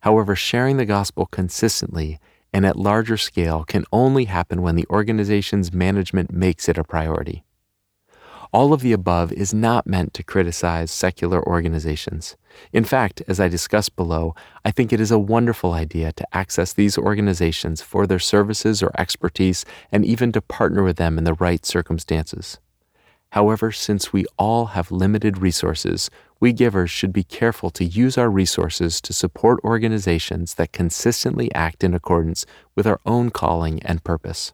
However, 0.00 0.34
sharing 0.34 0.78
the 0.78 0.86
gospel 0.86 1.26
consistently 1.26 2.18
and 2.50 2.64
at 2.64 2.76
larger 2.76 3.18
scale 3.18 3.62
can 3.64 3.84
only 3.92 4.24
happen 4.24 4.62
when 4.62 4.74
the 4.74 4.86
organization's 4.88 5.70
management 5.70 6.32
makes 6.32 6.66
it 6.66 6.78
a 6.78 6.82
priority. 6.82 7.44
All 8.54 8.72
of 8.72 8.80
the 8.80 8.94
above 8.94 9.32
is 9.32 9.52
not 9.52 9.86
meant 9.86 10.14
to 10.14 10.22
criticize 10.22 10.90
secular 10.90 11.46
organizations. 11.46 12.34
In 12.72 12.84
fact, 12.84 13.20
as 13.28 13.38
I 13.38 13.48
discussed 13.48 13.96
below, 13.96 14.34
I 14.64 14.70
think 14.70 14.94
it 14.94 15.00
is 15.00 15.10
a 15.10 15.18
wonderful 15.18 15.74
idea 15.74 16.10
to 16.12 16.34
access 16.34 16.72
these 16.72 16.96
organizations 16.96 17.82
for 17.82 18.06
their 18.06 18.18
services 18.18 18.82
or 18.82 18.98
expertise 18.98 19.66
and 19.90 20.06
even 20.06 20.32
to 20.32 20.40
partner 20.40 20.82
with 20.82 20.96
them 20.96 21.18
in 21.18 21.24
the 21.24 21.34
right 21.34 21.66
circumstances. 21.66 22.58
However, 23.32 23.72
since 23.72 24.12
we 24.12 24.26
all 24.36 24.66
have 24.76 24.90
limited 24.90 25.38
resources, 25.38 26.10
we 26.38 26.52
givers 26.52 26.90
should 26.90 27.14
be 27.14 27.24
careful 27.24 27.70
to 27.70 27.82
use 27.82 28.18
our 28.18 28.28
resources 28.28 29.00
to 29.00 29.14
support 29.14 29.58
organizations 29.64 30.54
that 30.54 30.72
consistently 30.72 31.50
act 31.54 31.82
in 31.82 31.94
accordance 31.94 32.44
with 32.74 32.86
our 32.86 33.00
own 33.06 33.30
calling 33.30 33.82
and 33.84 34.04
purpose. 34.04 34.52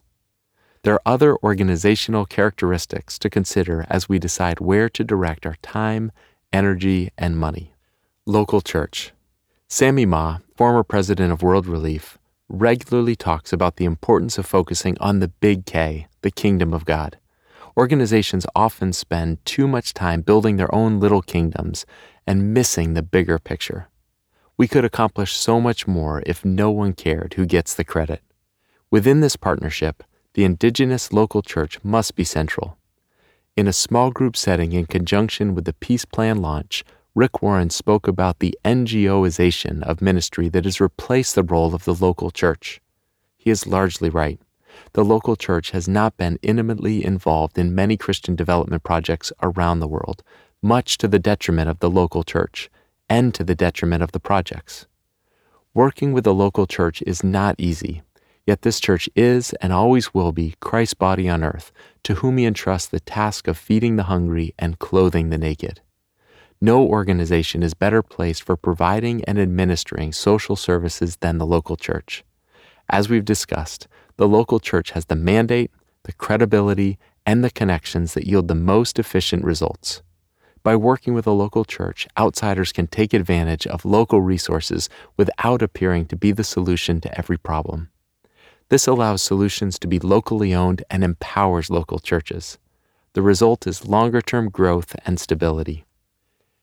There 0.85 0.95
are 0.95 1.03
other 1.05 1.37
organizational 1.39 2.25
characteristics 2.25 3.19
to 3.19 3.29
consider 3.29 3.85
as 3.91 4.09
we 4.09 4.21
decide 4.21 4.61
where 4.61 4.89
to 4.91 5.03
direct 5.03 5.45
our 5.45 5.57
time, 5.61 6.13
energy, 6.53 7.11
and 7.19 7.37
money. 7.37 7.73
Local 8.27 8.61
church. 8.61 9.11
Sammy 9.67 10.07
Mah, 10.07 10.39
former 10.57 10.85
president 10.85 11.33
of 11.33 11.43
World 11.43 11.67
Relief, 11.67 12.17
regularly 12.49 13.17
talks 13.17 13.53
about 13.53 13.75
the 13.75 13.87
importance 13.87 14.39
of 14.39 14.47
focusing 14.47 14.97
on 15.01 15.19
the 15.19 15.29
big 15.29 15.67
K, 15.67 16.07
the 16.23 16.31
kingdom 16.31 16.73
of 16.73 16.85
God. 16.85 17.19
Organizations 17.79 18.45
often 18.57 18.93
spend 18.93 19.45
too 19.45 19.69
much 19.69 19.95
time 19.95 20.23
building 20.23 20.57
their 20.57 20.75
own 20.75 20.99
little 20.99 21.23
kingdoms 21.23 21.87
and 22.27 22.53
missing 22.53 22.95
the 22.95 23.05
bigger 23.05 23.39
picture. 23.39 23.87
We 24.57 24.67
could 24.67 24.85
accomplish 24.85 25.37
so 25.37 25.61
much 25.61 25.87
more 25.87 26.21
if 26.27 26.45
no 26.45 26.73
one 26.73 26.93
cared 26.93 27.35
who 27.35 27.47
gets 27.47 27.75
the 27.75 27.85
credit. 27.85 28.21
Within 28.91 29.21
this 29.21 29.37
partnership, 29.37 30.03
the 30.35 30.43
indigenous 30.43 31.13
local 31.13 31.41
church 31.41 31.79
must 31.85 32.17
be 32.17 32.25
central. 32.25 32.77
In 33.57 33.69
a 33.69 33.73
small 33.73 34.11
group 34.11 34.37
setting 34.37 34.73
in 34.73 34.87
conjunction 34.87 35.55
with 35.55 35.65
the 35.65 35.73
Peace 35.73 36.05
Plan 36.05 36.43
launch, 36.43 36.83
Rick 37.15 37.43
Warren 37.43 37.71
spoke 37.71 38.09
about 38.09 38.41
the 38.41 38.59
NGOization 38.65 39.85
of 39.85 40.03
ministry 40.03 40.49
that 40.49 40.65
has 40.65 40.81
replaced 40.81 41.37
the 41.37 41.45
role 41.45 41.77
of 41.77 41.85
the 41.85 41.95
local 41.95 42.33
church. 42.33 42.81
He 43.37 43.51
is 43.51 43.69
largely 43.69 44.11
right 44.11 44.41
the 44.93 45.05
local 45.05 45.37
church 45.37 45.71
has 45.71 45.89
not 45.89 46.17
been 46.17 46.39
intimately 46.43 47.05
involved 47.05 47.59
in 47.59 47.75
many 47.75 47.97
Christian 47.97 48.37
development 48.37 48.83
projects 48.83 49.33
around 49.43 49.81
the 49.81 49.89
world, 49.89 50.23
much 50.63 50.99
to 50.99 51.09
the 51.09 51.19
detriment 51.19 51.69
of 51.69 51.79
the 51.79 51.91
local 51.91 52.23
church 52.23 52.71
and 53.09 53.35
to 53.35 53.45
the 53.45 53.55
detriment 53.55 54.03
of 54.03 54.13
the 54.13 54.21
projects. 54.21 54.87
Working 55.75 56.13
with 56.13 56.25
the 56.25 56.35
local 56.35 56.67
church 56.67 57.03
is 57.03 57.23
not 57.23 57.55
easy, 57.59 58.03
yet 58.47 58.63
this 58.63 58.81
church 58.81 59.09
is 59.15 59.53
and 59.61 59.73
always 59.73 60.13
will 60.13 60.33
be 60.33 60.55
Christ's 60.61 60.95
body 60.95 61.29
on 61.29 61.45
earth, 61.45 61.71
to 62.03 62.15
whom 62.15 62.39
he 62.39 62.47
entrusts 62.47 62.89
the 62.89 63.01
task 63.01 63.47
of 63.47 63.59
feeding 63.59 63.97
the 63.97 64.05
hungry 64.05 64.55
and 64.59 64.79
clothing 64.79 65.31
the 65.31 65.39
naked. 65.39 65.81
No 66.61 66.85
organization 66.85 67.63
is 67.63 67.75
better 67.75 68.03
placed 68.03 68.43
for 68.43 68.57
providing 68.57 69.25
and 69.27 69.39
administering 69.39 70.13
social 70.13 70.57
services 70.57 71.17
than 71.17 71.39
the 71.39 71.47
local 71.47 71.77
church. 71.77 72.25
As 72.89 73.09
we've 73.09 73.25
discussed, 73.25 73.87
the 74.19 74.29
local 74.29 74.61
church 74.61 74.91
has 74.91 75.07
the 75.07 75.17
mandate, 75.17 75.71
the 76.03 76.13
credibility, 76.13 76.99
and 77.25 77.43
the 77.43 77.51
connections 77.51 78.15
that 78.15 78.27
yield 78.27 78.49
the 78.49 78.55
most 78.55 78.99
efficient 78.99 79.45
results. 79.45 80.03
By 80.65 80.75
working 80.75 81.15
with 81.15 81.27
a 81.27 81.31
local 81.31 81.65
church, 81.65 82.07
outsiders 82.19 82.73
can 82.73 82.89
take 82.89 83.15
advantage 83.15 83.67
of 83.67 83.85
local 83.85 84.21
resources 84.21 84.89
without 85.17 85.63
appearing 85.63 86.07
to 86.07 86.17
be 86.17 86.33
the 86.33 86.45
solution 86.45 87.01
to 87.01 87.19
every 87.19 87.39
problem. 87.39 87.91
This 88.69 88.87
allows 88.87 89.23
solutions 89.23 89.79
to 89.79 89.87
be 89.87 90.01
locally 90.01 90.53
owned 90.53 90.83
and 90.91 91.05
empowers 91.05 91.71
local 91.71 92.01
churches. 92.01 92.59
The 93.15 93.23
result 93.23 93.67
is 93.67 93.87
longer 93.87 94.21
term 94.21 94.51
growth 94.51 94.97
and 95.07 95.19
stability. 95.19 95.85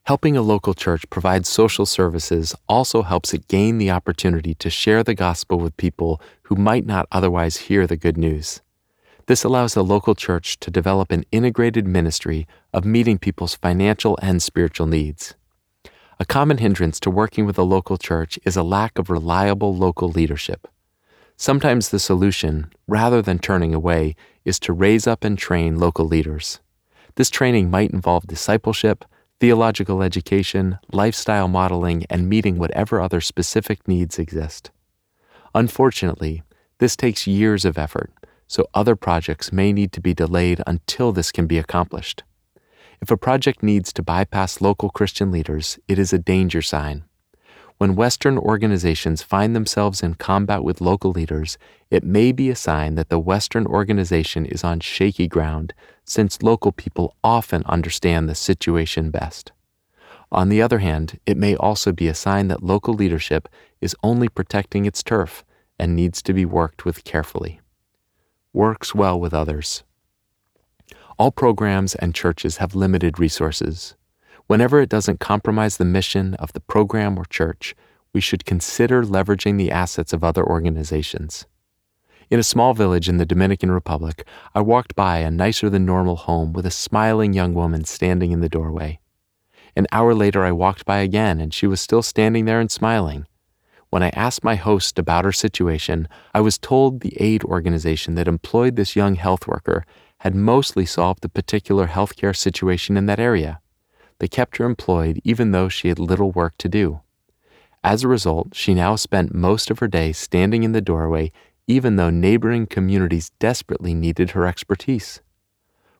Helping 0.05 0.37
a 0.37 0.43
local 0.43 0.75
church 0.75 1.09
provide 1.09 1.47
social 1.47 1.87
services 1.87 2.53
also 2.69 3.01
helps 3.01 3.33
it 3.33 3.47
gain 3.47 3.79
the 3.79 3.89
opportunity 3.89 4.53
to 4.53 4.69
share 4.69 5.03
the 5.03 5.15
gospel 5.15 5.57
with 5.57 5.75
people 5.77 6.21
who 6.43 6.55
might 6.55 6.85
not 6.85 7.07
otherwise 7.11 7.57
hear 7.57 7.87
the 7.87 7.97
good 7.97 8.15
news. 8.15 8.61
This 9.25 9.43
allows 9.43 9.73
the 9.73 9.83
local 9.83 10.13
church 10.13 10.59
to 10.59 10.69
develop 10.69 11.11
an 11.11 11.25
integrated 11.31 11.87
ministry 11.87 12.47
of 12.71 12.85
meeting 12.85 13.17
people's 13.17 13.55
financial 13.55 14.15
and 14.21 14.43
spiritual 14.43 14.85
needs. 14.85 15.33
A 16.19 16.25
common 16.25 16.59
hindrance 16.59 16.99
to 16.99 17.09
working 17.09 17.47
with 17.47 17.57
a 17.57 17.63
local 17.63 17.97
church 17.97 18.37
is 18.45 18.55
a 18.55 18.61
lack 18.61 18.99
of 18.99 19.09
reliable 19.09 19.75
local 19.75 20.09
leadership. 20.09 20.67
Sometimes 21.35 21.89
the 21.89 21.97
solution, 21.97 22.71
rather 22.87 23.23
than 23.23 23.39
turning 23.39 23.73
away, 23.73 24.15
is 24.45 24.59
to 24.59 24.71
raise 24.71 25.07
up 25.07 25.23
and 25.23 25.35
train 25.35 25.79
local 25.79 26.05
leaders. 26.05 26.59
This 27.15 27.31
training 27.31 27.71
might 27.71 27.89
involve 27.89 28.27
discipleship, 28.27 29.03
theological 29.39 30.01
education, 30.01 30.79
lifestyle 30.91 31.47
modeling, 31.47 32.05
and 32.09 32.29
meeting 32.29 32.57
whatever 32.57 33.01
other 33.01 33.21
specific 33.21 33.87
needs 33.87 34.17
exist. 34.17 34.71
Unfortunately, 35.53 36.43
this 36.79 36.95
takes 36.95 37.27
years 37.27 37.65
of 37.65 37.77
effort, 37.77 38.11
so 38.47 38.67
other 38.73 38.95
projects 38.95 39.51
may 39.51 39.73
need 39.73 39.91
to 39.93 40.01
be 40.01 40.13
delayed 40.13 40.61
until 40.67 41.11
this 41.11 41.31
can 41.31 41.47
be 41.47 41.57
accomplished. 41.57 42.23
If 43.01 43.11
a 43.11 43.17
project 43.17 43.61
needs 43.61 43.91
to 43.93 44.03
bypass 44.03 44.61
local 44.61 44.89
Christian 44.89 45.31
leaders, 45.31 45.79
it 45.87 45.99
is 45.99 46.13
a 46.13 46.19
danger 46.19 46.61
sign. 46.61 47.03
When 47.77 47.95
Western 47.95 48.37
organizations 48.37 49.21
find 49.21 49.53
themselves 49.53 50.01
in 50.01 50.15
combat 50.15 50.63
with 50.63 50.79
local 50.79 51.11
leaders, 51.11 51.57
it 51.91 52.05
may 52.05 52.31
be 52.31 52.49
a 52.49 52.55
sign 52.55 52.95
that 52.95 53.09
the 53.09 53.19
Western 53.19 53.67
organization 53.67 54.45
is 54.45 54.63
on 54.63 54.79
shaky 54.79 55.27
ground, 55.27 55.73
since 56.05 56.41
local 56.41 56.71
people 56.71 57.15
often 57.21 57.63
understand 57.65 58.29
the 58.29 58.35
situation 58.35 59.11
best. 59.11 59.51
On 60.31 60.47
the 60.47 60.61
other 60.61 60.79
hand, 60.79 61.19
it 61.25 61.35
may 61.35 61.55
also 61.55 61.91
be 61.91 62.07
a 62.07 62.13
sign 62.13 62.47
that 62.47 62.63
local 62.63 62.93
leadership 62.93 63.49
is 63.81 63.95
only 64.01 64.29
protecting 64.29 64.85
its 64.85 65.03
turf 65.03 65.43
and 65.77 65.95
needs 65.95 66.21
to 66.21 66.33
be 66.33 66.45
worked 66.45 66.85
with 66.85 67.03
carefully. 67.03 67.59
Works 68.53 68.95
well 68.95 69.19
with 69.19 69.33
others. 69.33 69.83
All 71.19 71.31
programs 71.31 71.93
and 71.95 72.15
churches 72.15 72.57
have 72.57 72.73
limited 72.73 73.19
resources. 73.19 73.95
Whenever 74.47 74.79
it 74.79 74.89
doesn't 74.89 75.19
compromise 75.19 75.77
the 75.77 75.85
mission 75.85 76.35
of 76.35 76.53
the 76.53 76.59
program 76.59 77.17
or 77.17 77.25
church, 77.25 77.75
we 78.13 78.21
should 78.21 78.45
consider 78.45 79.03
leveraging 79.03 79.57
the 79.57 79.71
assets 79.71 80.13
of 80.13 80.23
other 80.23 80.45
organizations. 80.45 81.45
In 82.29 82.39
a 82.39 82.43
small 82.43 82.73
village 82.73 83.09
in 83.09 83.17
the 83.17 83.25
Dominican 83.25 83.71
Republic, 83.71 84.25
I 84.53 84.61
walked 84.61 84.95
by 84.95 85.17
a 85.17 85.31
nicer 85.31 85.69
than 85.69 85.85
normal 85.85 86.15
home 86.15 86.53
with 86.53 86.65
a 86.65 86.71
smiling 86.71 87.33
young 87.33 87.53
woman 87.55 87.85
standing 87.85 88.31
in 88.31 88.41
the 88.41 88.49
doorway. 88.49 88.99
An 89.75 89.87
hour 89.91 90.13
later, 90.13 90.45
I 90.45 90.51
walked 90.51 90.85
by 90.85 90.99
again, 90.99 91.41
and 91.41 91.53
she 91.53 91.67
was 91.67 91.81
still 91.81 92.01
standing 92.01 92.45
there 92.45 92.59
and 92.59 92.71
smiling. 92.71 93.25
When 93.89 94.03
I 94.03 94.09
asked 94.09 94.43
my 94.43 94.55
host 94.55 94.99
about 94.99 95.25
her 95.25 95.31
situation, 95.31 96.07
I 96.33 96.41
was 96.41 96.57
told 96.57 97.01
the 97.01 97.19
aid 97.19 97.43
organization 97.43 98.15
that 98.15 98.27
employed 98.27 98.75
this 98.75 98.95
young 98.95 99.15
health 99.15 99.47
worker 99.47 99.85
had 100.19 100.35
mostly 100.35 100.85
solved 100.85 101.21
the 101.21 101.29
particular 101.29 101.87
healthcare 101.87 102.35
situation 102.35 102.95
in 102.95 103.07
that 103.07 103.19
area. 103.19 103.59
They 104.19 104.27
kept 104.27 104.57
her 104.57 104.65
employed 104.65 105.19
even 105.23 105.51
though 105.51 105.69
she 105.69 105.89
had 105.89 105.99
little 105.99 106.31
work 106.31 106.57
to 106.59 106.69
do. 106.69 107.01
As 107.83 108.03
a 108.03 108.07
result, 108.07 108.55
she 108.55 108.73
now 108.73 108.95
spent 108.95 109.35
most 109.35 109.69
of 109.69 109.79
her 109.79 109.87
day 109.87 110.11
standing 110.11 110.63
in 110.63 110.71
the 110.71 110.81
doorway, 110.81 111.31
even 111.67 111.97
though 111.97 112.09
neighboring 112.09 112.65
communities 112.65 113.31
desperately 113.39 113.93
needed 113.93 114.31
her 114.31 114.47
expertise. 114.47 115.21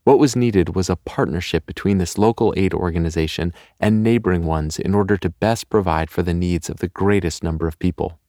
What 0.04 0.20
was 0.20 0.36
needed 0.36 0.76
was 0.76 0.90
a 0.90 0.96
partnership 0.96 1.66
between 1.66 1.98
this 1.98 2.18
local 2.18 2.54
aid 2.56 2.74
organization 2.74 3.54
and 3.80 4.04
neighboring 4.04 4.46
ones 4.46 4.78
in 4.78 4.94
order 4.94 5.18
to 5.18 5.30
best 5.30 5.70
provide 5.70 6.12
for 6.12 6.22
the 6.22 6.34
needs 6.34 6.70
of 6.70 6.78
the 6.78 6.88
greatest 6.88 7.44
number 7.44 7.68
of 7.68 7.80
people. 7.80 8.20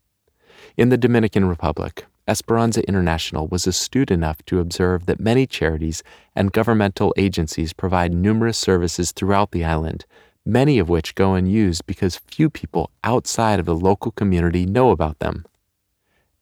In 0.77 0.89
the 0.89 0.97
Dominican 0.97 1.45
Republic, 1.45 2.07
Esperanza 2.29 2.87
International 2.89 3.47
was 3.47 3.67
astute 3.67 4.11
enough 4.11 4.45
to 4.47 4.59
observe 4.59 5.07
that 5.07 5.21
many 5.21 5.47
charities 5.47 6.03
and 6.35 6.53
governmental 6.53 7.15
agencies 7.17 7.73
provide 7.73 8.13
numerous 8.13 8.59
services 8.59 9.13
throughout 9.13 9.53
the 9.53 9.65
island, 9.65 10.05
many 10.45 10.79
of 10.81 10.89
which 10.89 11.15
go 11.15 11.35
unused 11.35 11.87
because 11.87 12.17
few 12.17 12.51
people 12.51 12.91
outside 13.05 13.61
of 13.61 13.67
the 13.67 13.77
local 13.77 14.11
community 14.11 14.67
know 14.67 14.91
about 14.91 15.21
them. 15.21 15.45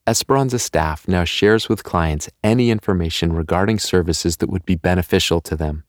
Esperanza 0.06 0.58
staff 0.58 1.06
now 1.08 1.24
shares 1.24 1.68
with 1.68 1.84
clients 1.84 2.30
any 2.42 2.70
information 2.70 3.32
regarding 3.32 3.78
services 3.78 4.38
that 4.38 4.50
would 4.50 4.64
be 4.64 4.76
beneficial 4.76 5.40
to 5.40 5.56
them. 5.56 5.84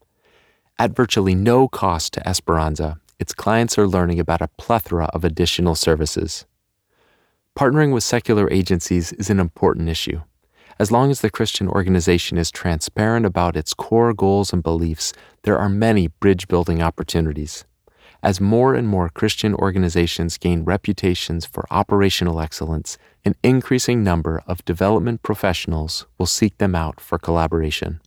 At 0.78 0.96
virtually 0.96 1.34
no 1.34 1.68
cost 1.68 2.14
to 2.14 2.28
Esperanza, 2.28 2.98
its 3.18 3.32
clients 3.32 3.78
are 3.78 3.86
learning 3.88 4.20
about 4.20 4.42
a 4.42 4.48
plethora 4.58 5.06
of 5.06 5.24
additional 5.24 5.74
services. 5.74 6.44
Partnering 7.56 7.94
with 7.94 8.04
secular 8.04 8.50
agencies 8.50 9.14
is 9.14 9.30
an 9.30 9.40
important 9.40 9.88
issue. 9.88 10.20
As 10.78 10.92
long 10.92 11.10
as 11.10 11.22
the 11.22 11.30
Christian 11.30 11.68
organization 11.68 12.36
is 12.36 12.50
transparent 12.50 13.24
about 13.24 13.56
its 13.56 13.72
core 13.72 14.12
goals 14.12 14.52
and 14.52 14.62
beliefs, 14.62 15.14
there 15.44 15.58
are 15.58 15.70
many 15.70 16.08
bridge 16.08 16.48
building 16.48 16.82
opportunities. 16.82 17.64
As 18.22 18.42
more 18.42 18.74
and 18.74 18.86
more 18.86 19.08
Christian 19.08 19.54
organizations 19.54 20.36
gain 20.36 20.64
reputations 20.64 21.46
for 21.46 21.64
operational 21.70 22.42
excellence, 22.42 22.98
an 23.24 23.34
increasing 23.42 24.04
number 24.04 24.42
of 24.46 24.62
development 24.66 25.22
professionals 25.22 26.04
will 26.18 26.26
seek 26.26 26.58
them 26.58 26.74
out 26.74 27.00
for 27.00 27.18
collaboration. 27.18 28.02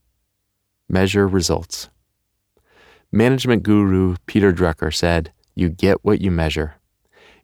Measure 0.87 1.27
results. 1.27 1.89
Management 3.11 3.63
guru 3.63 4.15
Peter 4.27 4.53
Drucker 4.53 4.93
said, 4.93 5.31
You 5.55 5.69
get 5.69 6.05
what 6.05 6.21
you 6.21 6.29
measure. 6.29 6.75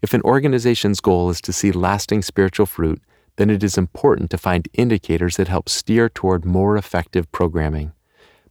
If 0.01 0.13
an 0.13 0.21
organization's 0.21 0.99
goal 0.99 1.29
is 1.29 1.41
to 1.41 1.53
see 1.53 1.71
lasting 1.71 2.21
spiritual 2.21 2.65
fruit, 2.65 3.01
then 3.37 3.49
it 3.49 3.63
is 3.63 3.77
important 3.77 4.29
to 4.31 4.37
find 4.37 4.67
indicators 4.73 5.37
that 5.37 5.47
help 5.47 5.69
steer 5.69 6.09
toward 6.09 6.45
more 6.45 6.77
effective 6.77 7.31
programming. 7.31 7.91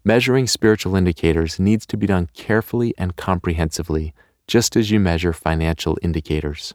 Measuring 0.04 0.46
spiritual 0.46 0.96
indicators 0.96 1.58
needs 1.58 1.86
to 1.86 1.96
be 1.96 2.06
done 2.06 2.28
carefully 2.34 2.92
and 2.98 3.16
comprehensively, 3.16 4.12
just 4.46 4.76
as 4.76 4.90
you 4.90 5.00
measure 5.00 5.32
financial 5.32 5.98
indicators. 6.02 6.74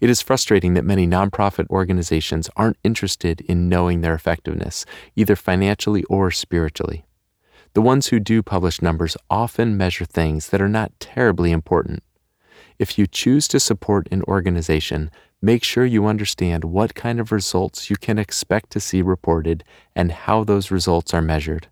It 0.00 0.10
is 0.10 0.22
frustrating 0.22 0.74
that 0.74 0.84
many 0.84 1.06
nonprofit 1.06 1.68
organizations 1.68 2.48
aren't 2.56 2.78
interested 2.82 3.42
in 3.42 3.68
knowing 3.68 4.00
their 4.00 4.14
effectiveness, 4.14 4.86
either 5.14 5.36
financially 5.36 6.04
or 6.04 6.30
spiritually. 6.30 7.04
The 7.74 7.82
ones 7.82 8.06
who 8.06 8.20
do 8.20 8.42
publish 8.42 8.80
numbers 8.80 9.16
often 9.28 9.76
measure 9.76 10.06
things 10.06 10.48
that 10.48 10.62
are 10.62 10.68
not 10.68 10.98
terribly 10.98 11.52
important. 11.52 12.02
If 12.78 12.98
you 12.98 13.06
choose 13.06 13.48
to 13.48 13.60
support 13.60 14.08
an 14.10 14.22
organization, 14.24 15.10
make 15.40 15.64
sure 15.64 15.86
you 15.86 16.06
understand 16.06 16.64
what 16.64 16.94
kind 16.94 17.20
of 17.20 17.32
results 17.32 17.88
you 17.88 17.96
can 17.96 18.18
expect 18.18 18.70
to 18.70 18.80
see 18.80 19.02
reported 19.02 19.64
and 19.94 20.12
how 20.12 20.44
those 20.44 20.70
results 20.70 21.14
are 21.14 21.22
measured. 21.22 21.68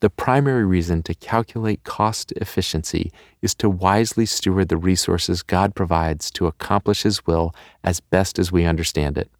The 0.00 0.10
primary 0.10 0.66
reason 0.66 1.02
to 1.04 1.14
calculate 1.14 1.84
cost 1.84 2.30
efficiency 2.32 3.10
is 3.40 3.54
to 3.54 3.70
wisely 3.70 4.26
steward 4.26 4.68
the 4.68 4.76
resources 4.76 5.42
God 5.42 5.74
provides 5.74 6.30
to 6.32 6.46
accomplish 6.46 7.04
His 7.04 7.26
will 7.26 7.54
as 7.82 8.00
best 8.00 8.38
as 8.38 8.52
we 8.52 8.66
understand 8.66 9.16
it. 9.16 9.30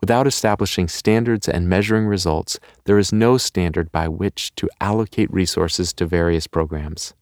Without 0.00 0.26
establishing 0.26 0.88
standards 0.88 1.48
and 1.48 1.68
measuring 1.68 2.06
results, 2.06 2.58
there 2.84 2.98
is 2.98 3.12
no 3.12 3.38
standard 3.38 3.92
by 3.92 4.08
which 4.08 4.52
to 4.56 4.68
allocate 4.80 5.32
resources 5.32 5.92
to 5.92 6.06
various 6.06 6.48
programs. 6.48 7.14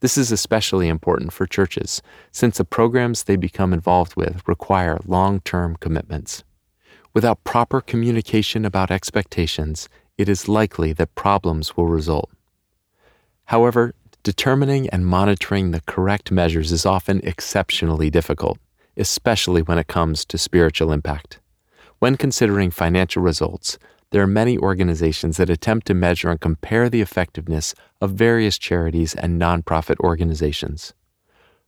This 0.00 0.16
is 0.16 0.30
especially 0.30 0.86
important 0.86 1.32
for 1.32 1.46
churches, 1.46 2.02
since 2.30 2.58
the 2.58 2.64
programs 2.64 3.24
they 3.24 3.34
become 3.34 3.72
involved 3.72 4.14
with 4.14 4.46
require 4.46 4.98
long 5.04 5.40
term 5.40 5.76
commitments. 5.76 6.44
Without 7.14 7.42
proper 7.42 7.80
communication 7.80 8.64
about 8.64 8.92
expectations, 8.92 9.88
it 10.16 10.28
is 10.28 10.48
likely 10.48 10.92
that 10.92 11.16
problems 11.16 11.76
will 11.76 11.86
result. 11.86 12.30
However, 13.46 13.94
determining 14.22 14.88
and 14.90 15.04
monitoring 15.04 15.72
the 15.72 15.80
correct 15.80 16.30
measures 16.30 16.70
is 16.70 16.86
often 16.86 17.20
exceptionally 17.24 18.08
difficult, 18.08 18.58
especially 18.96 19.62
when 19.62 19.78
it 19.78 19.88
comes 19.88 20.24
to 20.26 20.38
spiritual 20.38 20.92
impact. 20.92 21.40
When 21.98 22.16
considering 22.16 22.70
financial 22.70 23.22
results, 23.22 23.78
there 24.10 24.22
are 24.22 24.26
many 24.26 24.56
organizations 24.56 25.36
that 25.36 25.50
attempt 25.50 25.86
to 25.86 25.94
measure 25.94 26.30
and 26.30 26.40
compare 26.40 26.88
the 26.88 27.02
effectiveness 27.02 27.74
of 28.00 28.12
various 28.12 28.58
charities 28.58 29.14
and 29.14 29.40
nonprofit 29.40 29.98
organizations. 30.00 30.94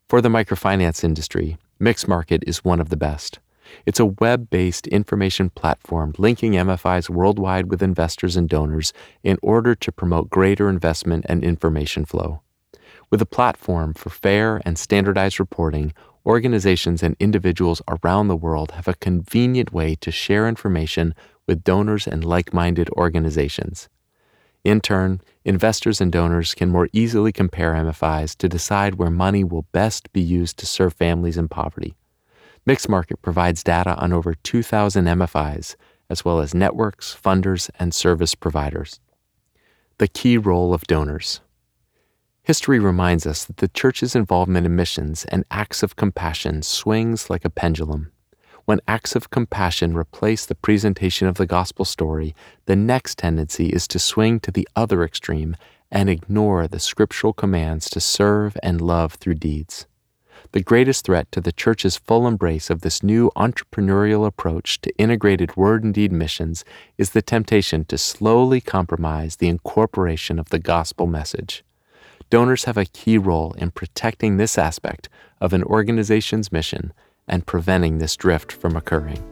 For 0.08 0.20
the 0.20 0.30
microfinance 0.30 1.04
industry, 1.04 1.58
Mixmarket 1.80 2.42
is 2.46 2.64
one 2.64 2.80
of 2.80 2.88
the 2.88 2.96
best. 2.96 3.40
It's 3.86 4.00
a 4.00 4.06
web 4.06 4.50
based 4.50 4.86
information 4.88 5.50
platform 5.50 6.14
linking 6.18 6.52
MFIs 6.52 7.08
worldwide 7.08 7.70
with 7.70 7.82
investors 7.82 8.36
and 8.36 8.48
donors 8.48 8.92
in 9.22 9.38
order 9.42 9.74
to 9.74 9.92
promote 9.92 10.30
greater 10.30 10.68
investment 10.68 11.26
and 11.28 11.44
information 11.44 12.04
flow. 12.04 12.40
With 13.10 13.22
a 13.22 13.26
platform 13.26 13.94
for 13.94 14.10
fair 14.10 14.60
and 14.64 14.78
standardized 14.78 15.38
reporting, 15.38 15.92
organizations 16.26 17.02
and 17.02 17.16
individuals 17.18 17.82
around 17.88 18.28
the 18.28 18.36
world 18.36 18.72
have 18.72 18.88
a 18.88 18.94
convenient 18.94 19.72
way 19.72 19.94
to 19.96 20.10
share 20.10 20.48
information 20.48 21.14
with 21.50 21.64
donors 21.64 22.06
and 22.06 22.24
like 22.24 22.54
minded 22.54 22.88
organizations. 22.90 23.88
In 24.62 24.80
turn, 24.80 25.20
investors 25.44 26.00
and 26.00 26.12
donors 26.12 26.54
can 26.54 26.68
more 26.68 26.88
easily 26.92 27.32
compare 27.32 27.72
MFIs 27.72 28.36
to 28.36 28.48
decide 28.48 28.94
where 28.94 29.10
money 29.10 29.42
will 29.42 29.66
best 29.72 30.12
be 30.12 30.20
used 30.20 30.58
to 30.58 30.66
serve 30.66 30.94
families 30.94 31.36
in 31.36 31.48
poverty. 31.48 31.96
Mixmarket 32.68 33.20
provides 33.20 33.64
data 33.64 33.96
on 33.96 34.12
over 34.12 34.34
2,000 34.34 35.06
MFIs, 35.06 35.74
as 36.08 36.24
well 36.24 36.38
as 36.38 36.54
networks, 36.54 37.18
funders, 37.20 37.68
and 37.80 37.92
service 37.92 38.36
providers. 38.36 39.00
The 39.98 40.06
key 40.06 40.38
role 40.38 40.72
of 40.72 40.84
donors. 40.84 41.40
History 42.44 42.78
reminds 42.78 43.26
us 43.26 43.44
that 43.44 43.56
the 43.56 43.66
Church's 43.66 44.14
involvement 44.14 44.66
in 44.66 44.76
missions 44.76 45.24
and 45.24 45.44
acts 45.50 45.82
of 45.82 45.96
compassion 45.96 46.62
swings 46.62 47.28
like 47.28 47.44
a 47.44 47.50
pendulum. 47.50 48.12
When 48.70 48.80
acts 48.86 49.16
of 49.16 49.30
compassion 49.30 49.96
replace 49.96 50.46
the 50.46 50.54
presentation 50.54 51.26
of 51.26 51.38
the 51.38 51.44
gospel 51.44 51.84
story, 51.84 52.36
the 52.66 52.76
next 52.76 53.18
tendency 53.18 53.70
is 53.70 53.88
to 53.88 53.98
swing 53.98 54.38
to 54.38 54.52
the 54.52 54.68
other 54.76 55.02
extreme 55.02 55.56
and 55.90 56.08
ignore 56.08 56.68
the 56.68 56.78
scriptural 56.78 57.32
commands 57.32 57.90
to 57.90 57.98
serve 57.98 58.56
and 58.62 58.80
love 58.80 59.14
through 59.14 59.34
deeds. 59.34 59.88
The 60.52 60.62
greatest 60.62 61.04
threat 61.04 61.32
to 61.32 61.40
the 61.40 61.50
Church's 61.50 61.96
full 61.96 62.28
embrace 62.28 62.70
of 62.70 62.82
this 62.82 63.02
new 63.02 63.32
entrepreneurial 63.34 64.24
approach 64.24 64.80
to 64.82 64.96
integrated 64.98 65.56
word 65.56 65.82
and 65.82 65.92
deed 65.92 66.12
missions 66.12 66.64
is 66.96 67.10
the 67.10 67.22
temptation 67.22 67.84
to 67.86 67.98
slowly 67.98 68.60
compromise 68.60 69.34
the 69.34 69.48
incorporation 69.48 70.38
of 70.38 70.50
the 70.50 70.60
gospel 70.60 71.08
message. 71.08 71.64
Donors 72.30 72.66
have 72.66 72.76
a 72.76 72.84
key 72.84 73.18
role 73.18 73.52
in 73.54 73.72
protecting 73.72 74.36
this 74.36 74.56
aspect 74.56 75.08
of 75.40 75.52
an 75.52 75.64
organization's 75.64 76.52
mission 76.52 76.92
and 77.30 77.46
preventing 77.46 77.96
this 77.96 78.16
drift 78.16 78.52
from 78.52 78.76
occurring. 78.76 79.24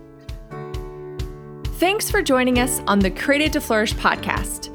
Thanks 1.79 2.11
for 2.11 2.23
joining 2.23 2.59
us 2.59 2.81
on 2.87 2.99
the 3.01 3.11
Created 3.11 3.53
to 3.53 3.61
Flourish 3.61 3.95
podcast. 3.95 4.75